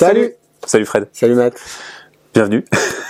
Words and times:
Salut. 0.00 0.32
Salut 0.66 0.86
Fred. 0.86 1.08
Salut 1.12 1.34
Matt. 1.34 1.52
Bienvenue. 2.32 2.64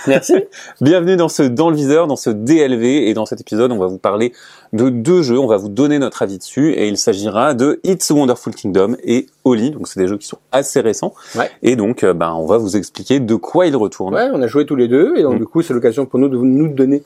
Merci. 0.07 0.33
Bienvenue 0.81 1.15
dans 1.15 1.29
ce 1.29 1.43
Dans 1.43 1.69
le 1.69 1.75
viseur, 1.77 2.05
dans 2.05 2.17
ce 2.17 2.29
DLV. 2.29 2.83
Et 3.07 3.13
dans 3.13 3.25
cet 3.25 3.39
épisode, 3.39 3.71
on 3.71 3.77
va 3.77 3.87
vous 3.87 3.97
parler 3.97 4.33
de 4.73 4.89
deux 4.89 5.21
jeux. 5.21 5.39
On 5.39 5.47
va 5.47 5.55
vous 5.55 5.69
donner 5.69 5.99
notre 5.99 6.21
avis 6.21 6.37
dessus. 6.37 6.73
Et 6.73 6.89
il 6.89 6.97
s'agira 6.97 7.53
de 7.53 7.79
It's 7.85 8.11
a 8.11 8.13
Wonderful 8.13 8.53
Kingdom 8.53 8.97
et 9.05 9.27
Oli. 9.45 9.71
Donc, 9.71 9.87
c'est 9.87 10.01
des 10.01 10.07
jeux 10.09 10.17
qui 10.17 10.27
sont 10.27 10.39
assez 10.51 10.81
récents. 10.81 11.13
Ouais. 11.35 11.49
Et 11.61 11.77
donc, 11.77 12.03
euh, 12.03 12.13
ben, 12.13 12.33
on 12.33 12.45
va 12.45 12.57
vous 12.57 12.75
expliquer 12.75 13.21
de 13.21 13.35
quoi 13.35 13.67
ils 13.67 13.75
retournent. 13.77 14.13
Ouais, 14.13 14.27
on 14.33 14.41
a 14.41 14.47
joué 14.47 14.65
tous 14.65 14.75
les 14.75 14.89
deux 14.89 15.13
et 15.15 15.23
donc 15.23 15.35
Mm. 15.35 15.37
du 15.39 15.45
coup 15.45 15.61
c'est 15.61 15.73
l'occasion 15.73 16.05
pour 16.05 16.19
nous 16.19 16.27
de 16.27 16.35
nous 16.35 16.67
donner 16.67 17.03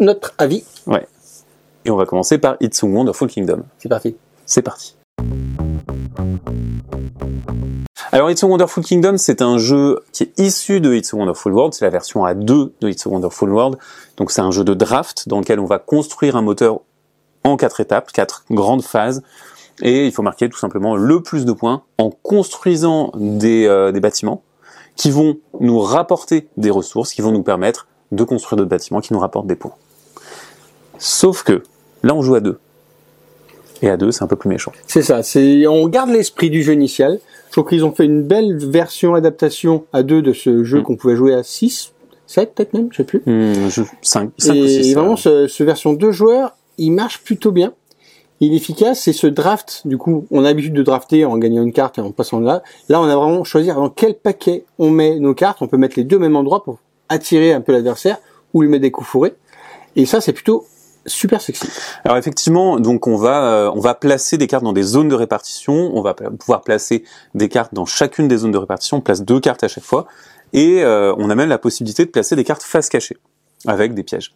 notre 0.00 0.34
avis. 0.38 0.64
Et 1.84 1.90
on 1.92 1.96
va 1.96 2.04
commencer 2.04 2.38
par 2.38 2.56
It's 2.60 2.82
a 2.82 2.86
Wonderful 2.88 3.28
Kingdom. 3.28 3.62
C'est 3.78 3.88
parti. 3.88 4.16
C'est 4.44 4.62
parti. 4.62 4.96
Alors, 8.12 8.28
It's 8.28 8.42
a 8.42 8.46
Wonderful 8.48 8.82
Kingdom, 8.82 9.18
c'est 9.18 9.40
un 9.40 9.56
jeu 9.58 10.00
qui 10.10 10.24
est 10.24 10.36
issu 10.36 10.80
de 10.80 10.92
It's 10.94 11.14
a 11.14 11.16
Wonderful 11.16 11.52
World. 11.52 11.74
C'est 11.74 11.84
la 11.84 11.92
version 11.92 12.24
à 12.24 12.34
2 12.34 12.74
de 12.80 12.88
It's 12.88 13.06
a 13.06 13.08
Wonderful 13.08 13.48
World. 13.50 13.78
Donc, 14.16 14.32
c'est 14.32 14.40
un 14.40 14.50
jeu 14.50 14.64
de 14.64 14.74
draft 14.74 15.28
dans 15.28 15.38
lequel 15.38 15.60
on 15.60 15.64
va 15.64 15.78
construire 15.78 16.34
un 16.34 16.42
moteur 16.42 16.80
en 17.44 17.56
quatre 17.56 17.78
étapes, 17.78 18.10
quatre 18.10 18.44
grandes 18.50 18.82
phases. 18.82 19.22
Et 19.80 20.06
il 20.06 20.12
faut 20.12 20.22
marquer 20.22 20.48
tout 20.48 20.58
simplement 20.58 20.96
le 20.96 21.22
plus 21.22 21.44
de 21.44 21.52
points 21.52 21.84
en 21.98 22.10
construisant 22.10 23.12
des, 23.14 23.66
euh, 23.66 23.92
des 23.92 24.00
bâtiments 24.00 24.42
qui 24.96 25.12
vont 25.12 25.38
nous 25.60 25.78
rapporter 25.78 26.48
des 26.56 26.70
ressources, 26.70 27.12
qui 27.12 27.22
vont 27.22 27.30
nous 27.30 27.44
permettre 27.44 27.86
de 28.10 28.24
construire 28.24 28.56
d'autres 28.56 28.70
bâtiments 28.70 29.00
qui 29.00 29.12
nous 29.12 29.20
rapportent 29.20 29.46
des 29.46 29.54
points. 29.54 29.76
Sauf 30.98 31.44
que 31.44 31.62
là, 32.02 32.12
on 32.16 32.22
joue 32.22 32.34
à 32.34 32.40
deux. 32.40 32.58
Et 33.82 33.88
à 33.88 33.96
deux, 33.96 34.10
c'est 34.10 34.24
un 34.24 34.26
peu 34.26 34.36
plus 34.36 34.48
méchant. 34.48 34.72
C'est 34.88 35.02
ça. 35.02 35.20
On 35.68 35.88
garde 35.88 36.10
l'esprit 36.10 36.50
du 36.50 36.64
jeu 36.64 36.72
initial. 36.72 37.20
Je 37.50 37.52
trouve 37.52 37.68
qu'ils 37.68 37.84
ont 37.84 37.90
fait 37.92 38.04
une 38.04 38.22
belle 38.22 38.56
version 38.58 39.14
adaptation 39.14 39.84
à 39.92 40.02
deux 40.04 40.22
de 40.22 40.32
ce 40.32 40.62
jeu 40.62 40.78
Mm. 40.78 40.82
qu'on 40.84 40.96
pouvait 40.96 41.16
jouer 41.16 41.34
à 41.34 41.42
6, 41.42 41.92
7 42.26 42.54
peut-être 42.54 42.74
même, 42.74 42.88
je 42.92 42.98
sais 42.98 43.04
plus. 43.04 43.22
Hmm, 43.26 43.68
je, 43.68 43.82
5, 44.02 44.28
ou 44.28 44.52
et 44.52 44.82
6. 44.84 44.94
vraiment 44.94 45.16
ce, 45.16 45.48
ce 45.48 45.64
version 45.64 45.92
deux 45.92 46.12
joueurs, 46.12 46.54
il 46.78 46.92
marche 46.92 47.22
plutôt 47.22 47.50
bien. 47.50 47.72
Il 48.42 48.52
est 48.54 48.56
efficace. 48.56 49.00
C'est 49.00 49.12
ce 49.12 49.26
draft. 49.26 49.82
Du 49.84 49.98
coup, 49.98 50.26
on 50.30 50.40
a 50.40 50.44
l'habitude 50.44 50.72
de 50.72 50.82
drafter 50.82 51.24
en 51.26 51.36
gagnant 51.38 51.62
une 51.62 51.72
carte 51.72 51.98
et 51.98 52.00
en 52.00 52.10
passant 52.12 52.40
là. 52.40 52.62
Là, 52.88 53.00
on 53.00 53.04
a 53.04 53.14
vraiment 53.16 53.44
choisir 53.44 53.74
dans 53.74 53.90
quel 53.90 54.14
paquet 54.14 54.64
on 54.78 54.88
met 54.90 55.18
nos 55.18 55.34
cartes. 55.34 55.58
On 55.60 55.66
peut 55.66 55.76
mettre 55.76 55.94
les 55.98 56.04
deux 56.04 56.16
au 56.16 56.20
même 56.20 56.36
endroit 56.36 56.62
pour 56.64 56.78
attirer 57.10 57.52
un 57.52 57.60
peu 57.60 57.72
l'adversaire 57.72 58.16
ou 58.54 58.62
lui 58.62 58.68
mettre 58.68 58.82
des 58.82 58.90
coups 58.92 59.08
fourrés. 59.08 59.34
Et 59.96 60.06
ça, 60.06 60.20
c'est 60.22 60.32
plutôt 60.32 60.64
super 61.10 61.40
sexy. 61.40 61.66
Alors 62.04 62.16
effectivement, 62.16 62.80
donc 62.80 63.06
on 63.06 63.16
va 63.16 63.44
euh, 63.44 63.70
on 63.74 63.80
va 63.80 63.94
placer 63.94 64.38
des 64.38 64.46
cartes 64.46 64.64
dans 64.64 64.72
des 64.72 64.82
zones 64.82 65.08
de 65.08 65.14
répartition. 65.14 65.90
On 65.94 66.00
va 66.02 66.14
pouvoir 66.14 66.62
placer 66.62 67.04
des 67.34 67.48
cartes 67.48 67.74
dans 67.74 67.84
chacune 67.86 68.28
des 68.28 68.38
zones 68.38 68.52
de 68.52 68.58
répartition. 68.58 68.98
On 68.98 69.00
place 69.00 69.22
deux 69.22 69.40
cartes 69.40 69.62
à 69.64 69.68
chaque 69.68 69.84
fois, 69.84 70.06
et 70.52 70.82
euh, 70.82 71.14
on 71.18 71.28
a 71.30 71.34
même 71.34 71.48
la 71.48 71.58
possibilité 71.58 72.04
de 72.04 72.10
placer 72.10 72.36
des 72.36 72.44
cartes 72.44 72.62
face 72.62 72.88
cachée 72.88 73.16
avec 73.66 73.94
des 73.94 74.02
pièges. 74.02 74.32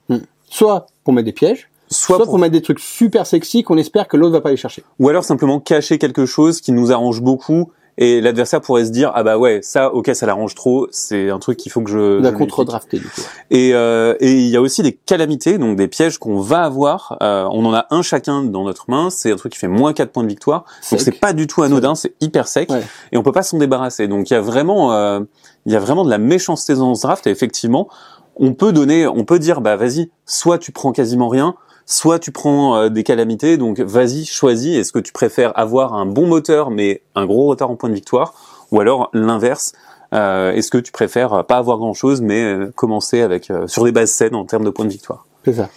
Soit 0.51 0.87
pour 1.05 1.13
mettre 1.15 1.27
des 1.27 1.33
pièges, 1.33 1.69
Soit, 1.91 2.17
soit 2.17 2.19
pour- 2.19 2.27
pour 2.27 2.39
mettre 2.39 2.53
des 2.53 2.63
trucs 2.63 2.81
super 2.81 3.27
sexy 3.27 3.63
qu'on 3.63 3.77
espère 3.79 4.09
que 4.09 4.17
l'autre 4.17 4.33
va 4.33 4.41
pas 4.41 4.49
aller 4.49 4.57
chercher. 4.59 4.83
ou 4.99 5.09
alors 5.09 5.25
simplement 5.25 5.61
cacher 5.61 5.99
quelque 5.99 6.27
chose 6.27 6.61
qui 6.61 6.73
nous 6.73 6.93
arrange 6.93 7.21
beaucoup. 7.21 7.71
Et 7.97 8.21
l'adversaire 8.21 8.61
pourrait 8.61 8.85
se 8.87 8.91
dire 8.91 9.13
ah 9.15 9.23
bah 9.23 9.39
ouais 9.39 9.61
ça 9.63 9.93
ok 9.95 10.11
ça 10.15 10.27
l'arrange 10.27 10.55
trop 10.57 10.89
c'est 10.91 11.31
un 11.31 11.39
truc 11.39 11.57
qu'il 11.59 11.71
faut 11.71 11.81
que 11.81 11.91
je, 11.91 12.19
On 12.21 12.25
a 12.25 12.27
je 12.27 12.31
lui 12.33 12.39
contre-drafté 12.39 12.99
du 12.99 13.05
coup. 13.05 13.21
Et 13.51 13.73
euh, 13.75 14.15
et 14.21 14.33
il 14.33 14.49
y 14.49 14.57
a 14.57 14.61
aussi 14.61 14.83
des 14.83 14.93
calamités, 14.93 15.59
donc 15.59 15.77
des 15.77 15.87
pièges 15.87 16.19
qu'on 16.19 16.41
va 16.41 16.63
avoir. 16.65 17.17
Euh, 17.23 17.47
on 17.53 17.65
en 17.65 17.73
a 17.73 17.87
un 17.91 18.03
chacun 18.03 18.43
dans 18.43 18.65
notre 18.65 18.91
main. 18.91 19.11
C'est 19.11 19.31
un 19.33 19.37
truc 19.37 19.53
qui 19.53 19.59
fait 19.59 19.69
moins 19.69 19.93
4 19.93 20.11
points 20.11 20.25
de 20.25 20.29
victoire. 20.29 20.65
Donc 20.91 21.01
Sec. 21.01 21.01
c'est 21.01 21.21
pas 21.21 21.33
du 21.33 21.47
tout 21.47 21.63
anodin, 21.63 21.95
c'est 21.95 22.15
hyper 22.21 22.49
sec 22.49 22.71
Ouais. 22.71 22.83
et 23.13 23.17
on 23.17 23.23
peut 23.23 23.33
pas 23.33 23.43
s'en 23.43 23.59
débarrasser. 23.59 24.09
Donc 24.09 24.31
il 24.31 24.35
y 24.35 24.37
a 24.37 24.41
vraiment 24.41 24.93
euh, 24.93 25.21
il 25.67 25.73
y 25.73 25.77
a 25.77 25.81
vraiment 25.81 26.05
de 26.05 26.11
la 26.11 26.19
méchanceté 26.19 26.75
dans 26.75 26.95
ce 26.95 27.03
draft 27.03 27.27
et 27.27 27.31
effectivement, 27.31 27.89
on 28.37 28.55
peut 28.55 28.73
donner 28.73 29.07
on 29.07 29.25
peut 29.25 29.39
dire 29.39 29.61
bah 29.61 29.77
vas-y, 29.77 30.11
soit 30.27 30.59
tu 30.59 30.73
prends 30.73 30.91
quasiment 30.93 31.29
rien, 31.29 31.55
soit 31.87 32.19
tu 32.19 32.33
prends 32.33 32.77
euh, 32.77 32.89
des 32.89 33.03
calamités. 33.03 33.57
Donc 33.57 33.81
vas-y, 33.81 34.25
choisis 34.25 34.77
est-ce 34.77 34.93
que 34.93 34.99
tu 34.99 35.13
préfères 35.13 35.57
avoir 35.59 35.95
un 35.95 36.07
bon 36.07 36.27
moteur 36.27 36.71
mais 36.71 37.03
un 37.15 37.27
gros 37.27 37.47
retard 37.47 37.71
en 37.71 37.77
points 37.77 37.91
de 37.91 37.95
victoire 37.95 38.35
ou 38.71 38.81
alors 38.81 39.11
l'inverse 39.13 39.73
euh, 40.15 40.53
Est-ce 40.53 40.71
que 40.71 40.79
tu 40.79 40.93
préfères 40.93 41.45
pas 41.45 41.57
avoir 41.57 41.79
grand-chose, 41.79 42.21
mais 42.21 42.43
euh, 42.43 42.73
commencer 42.75 43.21
avec 43.21 43.51
euh, 43.51 43.67
sur 43.67 43.85
des 43.85 43.93
bases 43.93 44.11
saines 44.11 44.35
en 44.35 44.45
termes 44.45 44.65
de 44.65 44.71
points 44.71 44.87
de 44.87 44.91
victoire? 44.91 45.27
C'est 45.45 45.55
ça. 45.55 45.69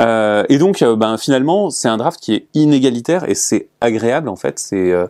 Euh, 0.00 0.44
Et 0.48 0.58
donc, 0.58 0.82
euh, 0.82 0.96
ben 0.96 1.16
finalement, 1.18 1.70
c'est 1.70 1.88
un 1.88 1.96
draft 1.96 2.18
qui 2.20 2.34
est 2.34 2.46
inégalitaire 2.54 3.28
et 3.28 3.34
c'est 3.34 3.68
agréable 3.80 4.28
en 4.28 4.36
fait. 4.36 4.58
C'est 4.58 4.90
euh, 4.90 5.06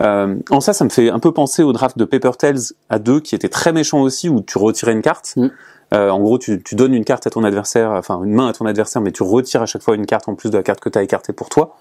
euh, 0.00 0.36
en 0.50 0.60
ça, 0.60 0.72
ça 0.72 0.84
me 0.84 0.90
fait 0.90 1.10
un 1.10 1.18
peu 1.18 1.32
penser 1.32 1.62
au 1.62 1.72
draft 1.72 1.98
de 1.98 2.04
Paper 2.04 2.30
Tales 2.38 2.60
à 2.88 2.98
deux, 2.98 3.20
qui 3.20 3.34
était 3.34 3.50
très 3.50 3.72
méchant 3.72 4.00
aussi, 4.00 4.28
où 4.28 4.40
tu 4.40 4.58
retirais 4.58 4.92
une 4.92 5.02
carte. 5.02 5.34
Mm. 5.36 5.48
Euh, 5.92 6.10
en 6.10 6.20
gros, 6.20 6.38
tu, 6.38 6.62
tu 6.62 6.74
donnes 6.74 6.94
une 6.94 7.04
carte 7.04 7.26
à 7.26 7.30
ton 7.30 7.44
adversaire, 7.44 7.90
enfin 7.92 8.22
une 8.24 8.32
main 8.32 8.48
à 8.48 8.52
ton 8.52 8.64
adversaire, 8.66 9.02
mais 9.02 9.12
tu 9.12 9.22
retires 9.22 9.62
à 9.62 9.66
chaque 9.66 9.82
fois 9.82 9.94
une 9.94 10.06
carte 10.06 10.28
en 10.28 10.34
plus 10.34 10.50
de 10.50 10.56
la 10.56 10.62
carte 10.62 10.80
que 10.80 10.88
tu 10.88 10.98
as 10.98 11.02
écartée 11.02 11.32
pour 11.32 11.48
toi. 11.48 11.76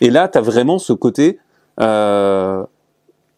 Et 0.00 0.10
là, 0.10 0.28
tu 0.28 0.38
as 0.38 0.40
vraiment 0.40 0.78
ce 0.78 0.92
côté 0.92 1.38
euh, 1.80 2.62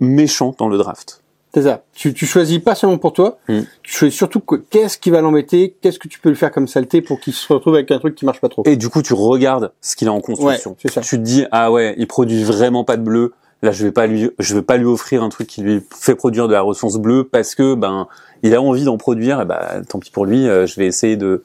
méchant 0.00 0.54
dans 0.58 0.68
le 0.68 0.76
draft. 0.78 1.20
C'est 1.54 1.62
ça. 1.62 1.84
Tu, 1.94 2.12
tu 2.14 2.26
choisis 2.26 2.58
pas 2.58 2.74
seulement 2.74 2.98
pour 2.98 3.12
toi, 3.12 3.38
Mm. 3.48 3.60
tu 3.84 3.92
choisis 3.92 4.16
surtout 4.16 4.40
que- 4.40 4.56
qu'est-ce 4.56 4.98
qui 4.98 5.10
va 5.10 5.20
l'embêter, 5.20 5.76
qu'est-ce 5.80 6.00
que 6.00 6.08
tu 6.08 6.18
peux 6.18 6.28
lui 6.30 6.36
faire 6.36 6.50
comme 6.50 6.66
saleté 6.66 7.00
pour 7.00 7.20
qu'il 7.20 7.32
se 7.32 7.52
retrouve 7.52 7.74
avec 7.74 7.90
un 7.92 7.98
truc 8.00 8.16
qui 8.16 8.24
marche 8.24 8.40
pas 8.40 8.48
trop? 8.48 8.64
Et 8.66 8.76
du 8.76 8.88
coup, 8.88 9.02
tu 9.02 9.14
regardes 9.14 9.70
ce 9.80 9.94
qu'il 9.94 10.08
a 10.08 10.12
en 10.12 10.16
Ouais, 10.16 10.22
construction. 10.22 10.76
c'est 10.82 10.90
ça. 10.90 11.00
tu 11.00 11.16
te 11.16 11.22
dis 11.22 11.44
ah 11.52 11.70
ouais, 11.70 11.94
il 11.96 12.08
produit 12.08 12.42
vraiment 12.42 12.82
pas 12.82 12.96
de 12.96 13.02
bleu. 13.02 13.34
Là, 13.62 13.70
je 13.72 13.84
vais 13.84 13.92
pas 13.92 14.06
lui, 14.06 14.30
je 14.38 14.54
vais 14.54 14.62
pas 14.62 14.76
lui 14.76 14.84
offrir 14.86 15.22
un 15.22 15.28
truc 15.30 15.46
qui 15.48 15.62
lui 15.62 15.82
fait 15.96 16.14
produire 16.14 16.48
de 16.48 16.52
la 16.52 16.60
ressource 16.60 16.96
bleue 16.98 17.24
parce 17.24 17.54
que 17.54 17.74
ben 17.74 18.06
il 18.42 18.54
a 18.54 18.60
envie 18.60 18.84
d'en 18.84 18.98
produire. 18.98 19.40
Et 19.40 19.44
ben 19.46 19.82
tant 19.88 19.98
pis 19.98 20.10
pour 20.10 20.26
lui, 20.26 20.46
euh, 20.48 20.66
je 20.66 20.76
vais 20.76 20.86
essayer 20.86 21.16
de 21.16 21.42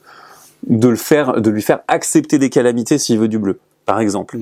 de 0.67 0.89
le 0.89 0.97
faire, 0.97 1.39
de 1.39 1.49
lui 1.49 1.61
faire 1.61 1.79
accepter 1.87 2.37
des 2.37 2.49
calamités 2.49 2.97
s'il 2.97 3.17
veut 3.17 3.29
du 3.29 3.39
bleu, 3.39 3.59
par 3.85 4.01
exemple. 4.01 4.37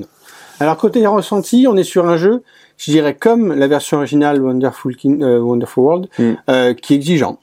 Alors 0.60 0.76
côté 0.78 1.06
ressenti, 1.06 1.68
on 1.70 1.78
est 1.78 1.84
sur 1.84 2.08
un 2.08 2.18
jeu, 2.18 2.42
je 2.78 2.90
dirais 2.90 3.14
comme 3.14 3.54
la 3.54 3.68
version 3.68 3.98
originale 3.98 4.42
Wonderful, 4.42 4.96
King- 4.96 5.22
euh, 5.22 5.38
Wonderful 5.40 5.84
World, 5.84 6.08
Mm. 6.18 6.32
euh, 6.50 6.74
qui 6.74 6.94
est 6.94 6.98
exigeant. 6.98 7.38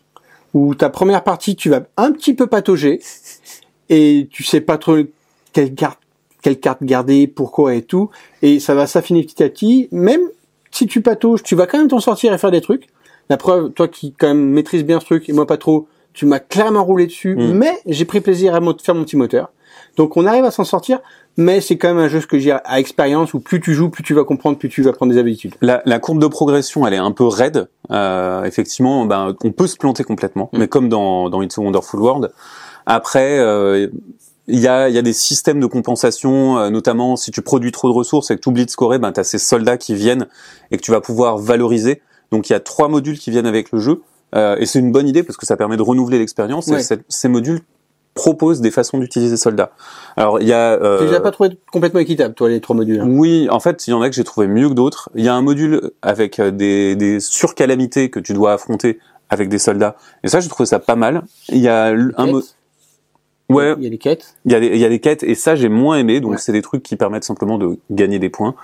Où 0.54 0.74
ta 0.74 0.90
première 0.90 1.22
partie, 1.22 1.54
tu 1.54 1.70
vas 1.70 1.82
un 1.96 2.10
petit 2.10 2.34
peu 2.34 2.48
patauger 2.48 3.00
et 3.88 4.28
tu 4.32 4.42
sais 4.42 4.60
pas 4.60 4.78
trop 4.78 4.96
quelle 5.52 5.74
carte, 5.74 6.00
quelle 6.44 6.60
carte 6.60 6.82
garder, 6.84 7.26
pourquoi 7.26 7.74
et 7.74 7.80
tout, 7.82 8.10
et 8.42 8.60
ça 8.60 8.74
va 8.74 8.86
s'affiner 8.86 9.22
petit 9.24 9.42
à 9.42 9.48
petit. 9.48 9.88
Même 9.92 10.20
si 10.70 10.86
tu 10.86 11.00
patauges, 11.00 11.42
tu 11.42 11.54
vas 11.56 11.66
quand 11.66 11.78
même 11.78 11.88
t'en 11.88 12.00
sortir 12.00 12.34
et 12.34 12.38
faire 12.38 12.50
des 12.50 12.60
trucs. 12.60 12.86
La 13.30 13.38
preuve, 13.38 13.70
toi 13.72 13.88
qui 13.88 14.12
quand 14.12 14.26
même 14.28 14.50
maîtrise 14.50 14.84
bien 14.84 15.00
ce 15.00 15.06
truc 15.06 15.26
et 15.30 15.32
moi 15.32 15.46
pas 15.46 15.56
trop, 15.56 15.88
tu 16.12 16.26
m'as 16.26 16.40
clairement 16.40 16.84
roulé 16.84 17.06
dessus, 17.06 17.34
Mm. 17.34 17.52
mais 17.54 17.72
j'ai 17.86 18.04
pris 18.04 18.20
plaisir 18.20 18.54
à 18.54 18.60
faire 18.82 18.94
mon 18.94 19.04
petit 19.04 19.16
moteur. 19.16 19.50
Donc 19.96 20.16
on 20.18 20.26
arrive 20.26 20.44
à 20.44 20.50
s'en 20.50 20.64
sortir, 20.64 21.00
mais 21.38 21.60
c'est 21.62 21.78
quand 21.78 21.88
même 21.88 21.98
un 22.04 22.08
jeu 22.08 22.20
ce 22.20 22.26
que 22.26 22.38
j'ai 22.38 22.52
à 22.52 22.78
expérience 22.78 23.32
où 23.32 23.40
plus 23.40 23.60
tu 23.60 23.72
joues, 23.72 23.88
plus 23.88 24.02
tu 24.02 24.12
vas 24.12 24.24
comprendre, 24.24 24.58
plus 24.58 24.68
tu 24.68 24.82
vas 24.82 24.92
prendre 24.92 25.12
des 25.12 25.18
habitudes. 25.18 25.54
La, 25.62 25.80
la 25.86 25.98
courbe 25.98 26.20
de 26.20 26.26
progression, 26.26 26.86
elle 26.86 26.92
est 26.94 26.98
un 26.98 27.12
peu 27.12 27.24
raide. 27.26 27.68
Euh, 27.90 28.44
effectivement, 28.44 29.06
ben, 29.06 29.34
on 29.42 29.52
peut 29.52 29.66
se 29.66 29.76
planter 29.78 30.04
complètement, 30.04 30.50
Mm. 30.52 30.58
mais 30.58 30.68
comme 30.68 30.88
dans, 30.90 31.30
dans 31.30 31.40
It's 31.42 31.56
a 31.58 31.62
Wonderful 31.62 32.00
World. 32.00 32.32
Après, 32.86 33.38
euh, 33.38 33.88
il 34.46 34.60
y, 34.60 34.68
a, 34.68 34.88
il 34.88 34.94
y 34.94 34.98
a 34.98 35.02
des 35.02 35.12
systèmes 35.14 35.58
de 35.60 35.66
compensation, 35.66 36.58
euh, 36.58 36.70
notamment 36.70 37.16
si 37.16 37.30
tu 37.30 37.40
produis 37.42 37.72
trop 37.72 37.88
de 37.88 37.94
ressources 37.94 38.30
et 38.30 38.36
que 38.36 38.40
tu 38.40 38.48
oublies 38.50 38.66
de 38.66 38.70
scorer, 38.70 38.98
ben, 38.98 39.10
tu 39.12 39.20
as 39.20 39.24
ces 39.24 39.38
soldats 39.38 39.78
qui 39.78 39.94
viennent 39.94 40.26
et 40.70 40.76
que 40.76 40.82
tu 40.82 40.90
vas 40.90 41.00
pouvoir 41.00 41.38
valoriser. 41.38 42.02
Donc 42.30 42.50
il 42.50 42.52
y 42.52 42.56
a 42.56 42.60
trois 42.60 42.88
modules 42.88 43.18
qui 43.18 43.30
viennent 43.30 43.46
avec 43.46 43.72
le 43.72 43.78
jeu, 43.80 44.02
euh, 44.34 44.56
et 44.58 44.66
c'est 44.66 44.78
une 44.80 44.92
bonne 44.92 45.08
idée 45.08 45.22
parce 45.22 45.36
que 45.36 45.46
ça 45.46 45.56
permet 45.56 45.76
de 45.76 45.82
renouveler 45.82 46.18
l'expérience. 46.18 46.66
Ouais. 46.66 46.80
Et 46.80 46.82
cette- 46.82 47.04
ces 47.08 47.28
modules 47.28 47.60
proposent 48.14 48.60
des 48.60 48.70
façons 48.70 48.98
d'utiliser 48.98 49.36
soldats. 49.36 49.72
Alors 50.16 50.40
il 50.40 50.46
y 50.46 50.52
a... 50.52 50.72
euh, 50.74 50.98
Tu 51.00 51.06
les 51.06 51.14
as 51.14 51.20
pas 51.20 51.30
trouvé 51.32 51.58
complètement 51.72 52.00
équitable, 52.00 52.34
toi, 52.34 52.48
les 52.48 52.60
trois 52.60 52.76
modules. 52.76 53.00
hein? 53.00 53.06
oui, 53.08 53.48
en 53.50 53.58
fait, 53.60 53.86
il 53.86 53.90
y 53.90 53.92
en 53.92 54.02
a 54.02 54.08
que 54.08 54.14
j'ai 54.14 54.22
trouvé 54.24 54.46
mieux 54.46 54.68
que 54.68 54.74
d'autres. 54.74 55.10
Il 55.16 55.24
y 55.24 55.28
a 55.28 55.34
un 55.34 55.42
module 55.42 55.90
avec 56.02 56.38
euh, 56.38 56.50
des, 56.52 56.94
des 56.96 57.18
surcalamités 57.18 58.10
que 58.10 58.20
tu 58.20 58.32
dois 58.32 58.52
affronter 58.52 58.98
avec 59.30 59.48
des 59.48 59.58
soldats. 59.58 59.96
Et 60.22 60.28
ça, 60.28 60.38
j'ai 60.40 60.48
trouvé 60.48 60.66
ça 60.66 60.78
pas 60.78 60.94
mal. 60.96 61.22
Il 61.48 61.58
y 61.58 61.66
a 61.68 61.86
un 61.86 62.26
mo-. 62.26 62.42
Ouais, 63.48 63.74
Il 63.78 63.84
y 63.84 63.86
a 63.86 63.90
des 63.90 63.98
quêtes. 63.98 64.36
il 64.44 64.52
y 64.52 64.54
a 64.54 64.60
des, 64.60 64.66
il 64.68 64.78
y 64.78 64.84
a 64.84 64.88
des 64.88 65.00
quêtes 65.00 65.22
et 65.22 65.34
ça, 65.34 65.54
j'ai 65.56 65.68
moins 65.68 65.96
aimé. 65.98 66.20
Donc, 66.20 66.32
Ouais. 66.32 66.38
c'est 66.38 66.52
des 66.52 66.62
trucs 66.62 66.82
qui 66.82 66.96
permettent 66.96 67.24
simplement 67.24 67.58
de 67.58 67.78
gagner 67.90 68.18
des 68.18 68.28
points. 68.30 68.54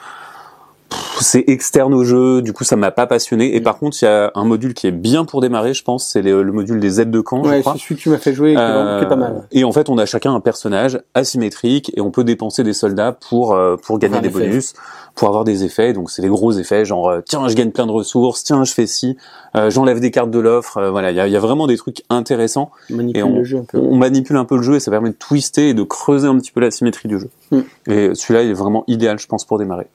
Pff, 0.88 1.09
C'est 1.20 1.44
externe 1.48 1.92
au 1.94 2.04
jeu, 2.04 2.42
du 2.42 2.52
coup 2.52 2.64
ça 2.64 2.76
m'a 2.76 2.90
pas 2.90 3.06
passionné. 3.06 3.54
Et 3.54 3.60
Mm. 3.60 3.62
par 3.62 3.78
contre, 3.78 3.96
il 4.00 4.04
y 4.04 4.08
a 4.08 4.32
un 4.34 4.44
module 4.44 4.74
qui 4.74 4.86
est 4.86 4.90
bien 4.92 5.24
pour 5.24 5.40
démarrer, 5.40 5.74
je 5.74 5.82
pense, 5.84 6.06
c'est 6.06 6.22
le, 6.22 6.42
le 6.42 6.52
module 6.52 6.80
des 6.80 7.00
aides 7.00 7.10
de 7.10 7.20
camp, 7.20 7.44
je 7.44 7.50
Ouais, 7.50 7.60
crois. 7.60 7.74
c'est 7.74 7.80
celui 7.82 7.96
que 7.96 8.00
tu 8.00 8.08
m'as 8.08 8.18
fait 8.18 8.32
jouer, 8.32 8.54
qui 8.54 8.60
est 8.60 9.08
pas 9.08 9.16
mal. 9.16 9.32
Euh, 9.36 9.40
Et 9.52 9.64
en 9.64 9.72
fait, 9.72 9.88
on 9.88 9.98
a 9.98 10.06
chacun 10.06 10.34
un 10.34 10.40
personnage 10.40 11.00
asymétrique 11.14 11.92
et 11.96 12.00
on 12.00 12.10
peut 12.10 12.24
dépenser 12.24 12.62
des 12.64 12.72
soldats 12.72 13.12
pour 13.12 13.54
euh, 13.54 13.76
pour 13.76 13.98
gagner 13.98 14.20
des 14.20 14.28
bonus, 14.30 14.72
pour 15.14 15.28
avoir 15.28 15.44
des 15.44 15.64
effets. 15.64 15.92
Donc 15.92 16.10
c'est 16.10 16.22
des 16.22 16.28
gros 16.28 16.52
effets, 16.52 16.84
genre 16.84 17.08
euh, 17.08 17.20
tiens, 17.26 17.46
je 17.48 17.54
gagne 17.54 17.70
plein 17.70 17.86
de 17.86 17.92
ressources, 17.92 18.42
tiens, 18.44 18.64
je 18.64 18.72
fais 18.72 18.86
ci, 18.86 19.16
euh, 19.56 19.70
j'enlève 19.70 20.00
des 20.00 20.10
cartes 20.10 20.30
de 20.30 20.38
l'offre. 20.38 20.82
voilà, 20.90 21.10
il 21.10 21.16
y 21.16 21.20
a, 21.20 21.26
il 21.26 21.32
y 21.32 21.36
a 21.36 21.40
vraiment 21.40 21.66
des 21.66 21.76
trucs 21.76 22.02
intéressants. 22.08 22.70
Manipule 22.88 23.20
Et 23.20 23.22
on, 23.22 23.36
le 23.36 23.44
jeu 23.44 23.58
un 23.58 23.64
peu. 23.64 23.78
on 23.78 23.96
manipule 23.96 24.36
un 24.36 24.44
peu 24.44 24.56
le 24.56 24.62
jeu 24.62 24.76
et 24.76 24.80
ça 24.80 24.90
permet 24.90 25.10
de 25.10 25.14
twister 25.14 25.68
et 25.70 25.74
de 25.74 25.82
creuser 25.82 26.28
un 26.28 26.36
petit 26.38 26.52
peu 26.52 26.60
la 26.60 26.70
symétrie 26.70 27.08
du 27.08 27.18
jeu. 27.18 27.28
Mm. 27.50 27.58
Et 27.88 28.14
celui-là, 28.14 28.42
il 28.42 28.50
est 28.50 28.54
vraiment 28.54 28.84
idéal, 28.86 29.18
je 29.18 29.26
pense, 29.26 29.44
pour 29.44 29.58
démarrer. 29.58 29.86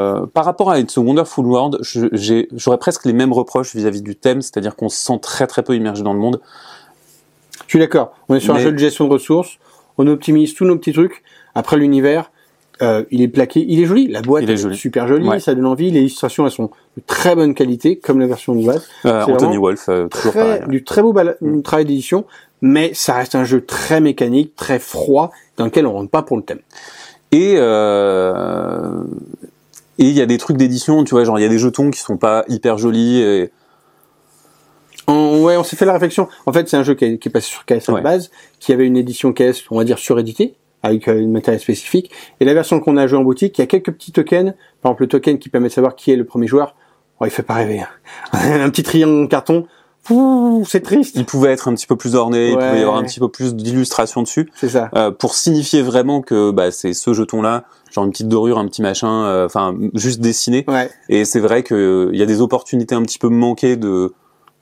Euh, 0.00 0.26
par 0.26 0.44
rapport 0.44 0.70
à 0.70 0.78
It's 0.78 0.96
a 0.96 1.00
Wonderful 1.00 1.44
World, 1.46 1.78
j'aurais 1.82 2.78
presque 2.78 3.04
les 3.04 3.12
mêmes 3.12 3.32
reproches 3.32 3.74
vis-à-vis 3.74 4.02
du 4.02 4.16
thème, 4.16 4.42
c'est-à-dire 4.42 4.76
qu'on 4.76 4.88
se 4.88 4.96
sent 4.96 5.18
très 5.22 5.46
très 5.46 5.62
peu 5.62 5.74
immergé 5.74 6.02
dans 6.02 6.12
le 6.14 6.18
monde. 6.18 6.40
Je 7.66 7.70
suis 7.70 7.78
d'accord. 7.78 8.12
On 8.28 8.34
est 8.34 8.40
sur 8.40 8.54
Mais- 8.54 8.60
un 8.60 8.62
jeu 8.64 8.72
de 8.72 8.78
gestion 8.78 9.06
de 9.06 9.12
ressources. 9.12 9.58
On 9.98 10.06
optimise 10.06 10.54
tous 10.54 10.64
nos 10.64 10.76
petits 10.76 10.92
trucs. 10.92 11.22
Après 11.54 11.76
l'univers, 11.76 12.30
euh, 12.82 13.04
il 13.10 13.20
est 13.22 13.28
plaqué, 13.28 13.64
il 13.68 13.80
est 13.80 13.84
joli. 13.84 14.08
La 14.08 14.22
boîte 14.22 14.42
Il 14.44 14.50
est 14.50 14.56
joli. 14.56 14.76
super 14.76 15.06
jolie, 15.06 15.28
Ouais. 15.28 15.38
ça 15.40 15.54
donne 15.54 15.66
envie. 15.66 15.90
Les 15.90 16.00
illustrations, 16.00 16.46
elles 16.46 16.52
sont 16.52 16.70
de 16.96 17.02
très 17.06 17.34
bonne 17.36 17.54
qualité, 17.54 17.96
comme 17.98 18.18
la 18.18 18.26
version 18.26 18.54
de 18.54 18.64
base. 18.66 18.88
Euh, 19.04 19.24
Anthony 19.24 19.56
Wolf, 19.58 19.88
euh, 19.88 20.08
toujours 20.08 20.32
Très, 20.32 20.40
pareil. 20.40 20.60
ouais. 20.62 20.68
du 20.68 20.82
très 20.84 21.02
beau 21.02 21.12
bala- 21.12 21.34
travail 21.62 21.84
d'édition, 21.84 22.24
mais 22.62 22.92
ça 22.94 23.14
reste 23.14 23.34
un 23.34 23.44
jeu 23.44 23.60
très 23.64 24.00
mécanique, 24.00 24.56
très 24.56 24.78
froid, 24.78 25.30
dans 25.58 25.66
lequel 25.66 25.86
on 25.86 25.92
rentre 25.92 26.10
pas 26.10 26.22
pour 26.22 26.36
le 26.38 26.42
thème. 26.42 26.60
Et 27.32 27.54
euh, 27.58 29.04
et 30.00 30.04
il 30.04 30.12
y 30.16 30.20
a 30.20 30.26
des 30.26 30.38
trucs 30.38 30.56
d'édition, 30.56 31.04
tu 31.04 31.10
vois, 31.14 31.22
genre 31.24 31.38
il 31.38 31.42
y 31.42 31.44
a 31.44 31.48
des 31.48 31.58
jetons 31.58 31.90
qui 31.90 32.00
sont 32.00 32.16
pas 32.16 32.44
hyper 32.48 32.76
jolis. 32.78 33.20
Et... 33.20 33.52
On, 35.06 35.42
ouais, 35.44 35.56
on 35.56 35.64
s'est 35.64 35.76
fait 35.76 35.84
la 35.84 35.92
réflexion. 35.92 36.28
En 36.46 36.52
fait, 36.52 36.68
c'est 36.68 36.76
un 36.76 36.82
jeu 36.82 36.94
qui 36.94 37.04
est, 37.04 37.18
qui 37.18 37.28
est 37.28 37.32
passé 37.32 37.48
sur 37.48 37.64
KS 37.64 37.88
à 37.88 37.92
Ouais. 37.92 38.00
base, 38.02 38.30
qui 38.58 38.72
avait 38.72 38.86
une 38.86 38.96
édition 38.96 39.32
KS, 39.32 39.64
on 39.70 39.76
va 39.78 39.84
dire 39.84 39.98
suréditée, 39.98 40.56
avec 40.82 41.08
euh, 41.08 41.18
une 41.18 41.32
matériel 41.32 41.60
spécifique. 41.60 42.10
Et 42.40 42.44
la 42.44 42.54
version 42.54 42.80
qu'on 42.80 42.96
a 42.96 43.06
jouée 43.06 43.18
en 43.18 43.22
boutique, 43.24 43.58
il 43.58 43.60
y 43.60 43.64
a 43.64 43.66
quelques 43.66 43.92
petits 43.92 44.12
tokens. 44.12 44.54
Par 44.82 44.90
exemple, 44.90 45.02
le 45.02 45.08
token 45.08 45.38
qui 45.38 45.48
permet 45.48 45.68
de 45.68 45.72
savoir 45.72 45.96
qui 45.96 46.10
est 46.12 46.16
le 46.16 46.24
premier 46.24 46.46
joueur. 46.46 46.74
Oh, 47.20 47.26
il 47.26 47.30
fait 47.30 47.42
pas 47.42 47.54
rêver. 47.54 47.80
hein. 47.80 47.88
un 48.32 48.70
petit 48.70 48.82
triangle 48.82 49.24
en 49.24 49.26
carton. 49.26 49.66
Ouh, 50.10 50.64
C'est 50.66 50.80
triste. 50.80 51.14
Il 51.16 51.24
pouvait 51.24 51.50
être 51.52 51.68
un 51.68 51.74
petit 51.74 51.86
peu 51.86 51.96
plus 51.96 52.14
orné, 52.14 52.50
il 52.50 52.54
pouvait 52.54 52.78
y 52.80 52.82
avoir 52.82 52.96
un 52.96 53.04
petit 53.04 53.20
peu 53.20 53.28
plus 53.28 53.54
d'illustration 53.54 54.22
dessus, 54.22 54.50
C'est 54.54 54.68
ça. 54.68 54.90
euh, 54.96 55.10
pour 55.10 55.34
signifier 55.34 55.82
vraiment 55.82 56.20
que 56.20 56.50
bah, 56.50 56.70
c'est 56.70 56.92
ce 56.92 57.12
jeton-là, 57.12 57.64
genre 57.90 58.04
une 58.04 58.10
petite 58.10 58.28
dorure, 58.28 58.58
un 58.58 58.66
petit 58.66 58.82
machin, 58.82 59.24
euh, 59.24 59.46
enfin 59.46 59.74
juste 59.94 60.20
dessiné. 60.20 60.64
Ouais. 60.68 60.90
Et 61.08 61.24
c'est 61.24 61.40
vrai 61.40 61.62
qu'il 61.62 62.10
y 62.12 62.22
a 62.22 62.26
des 62.26 62.40
opportunités 62.40 62.94
un 62.94 63.02
petit 63.02 63.18
peu 63.18 63.28
manquées 63.28 63.76
de 63.76 64.12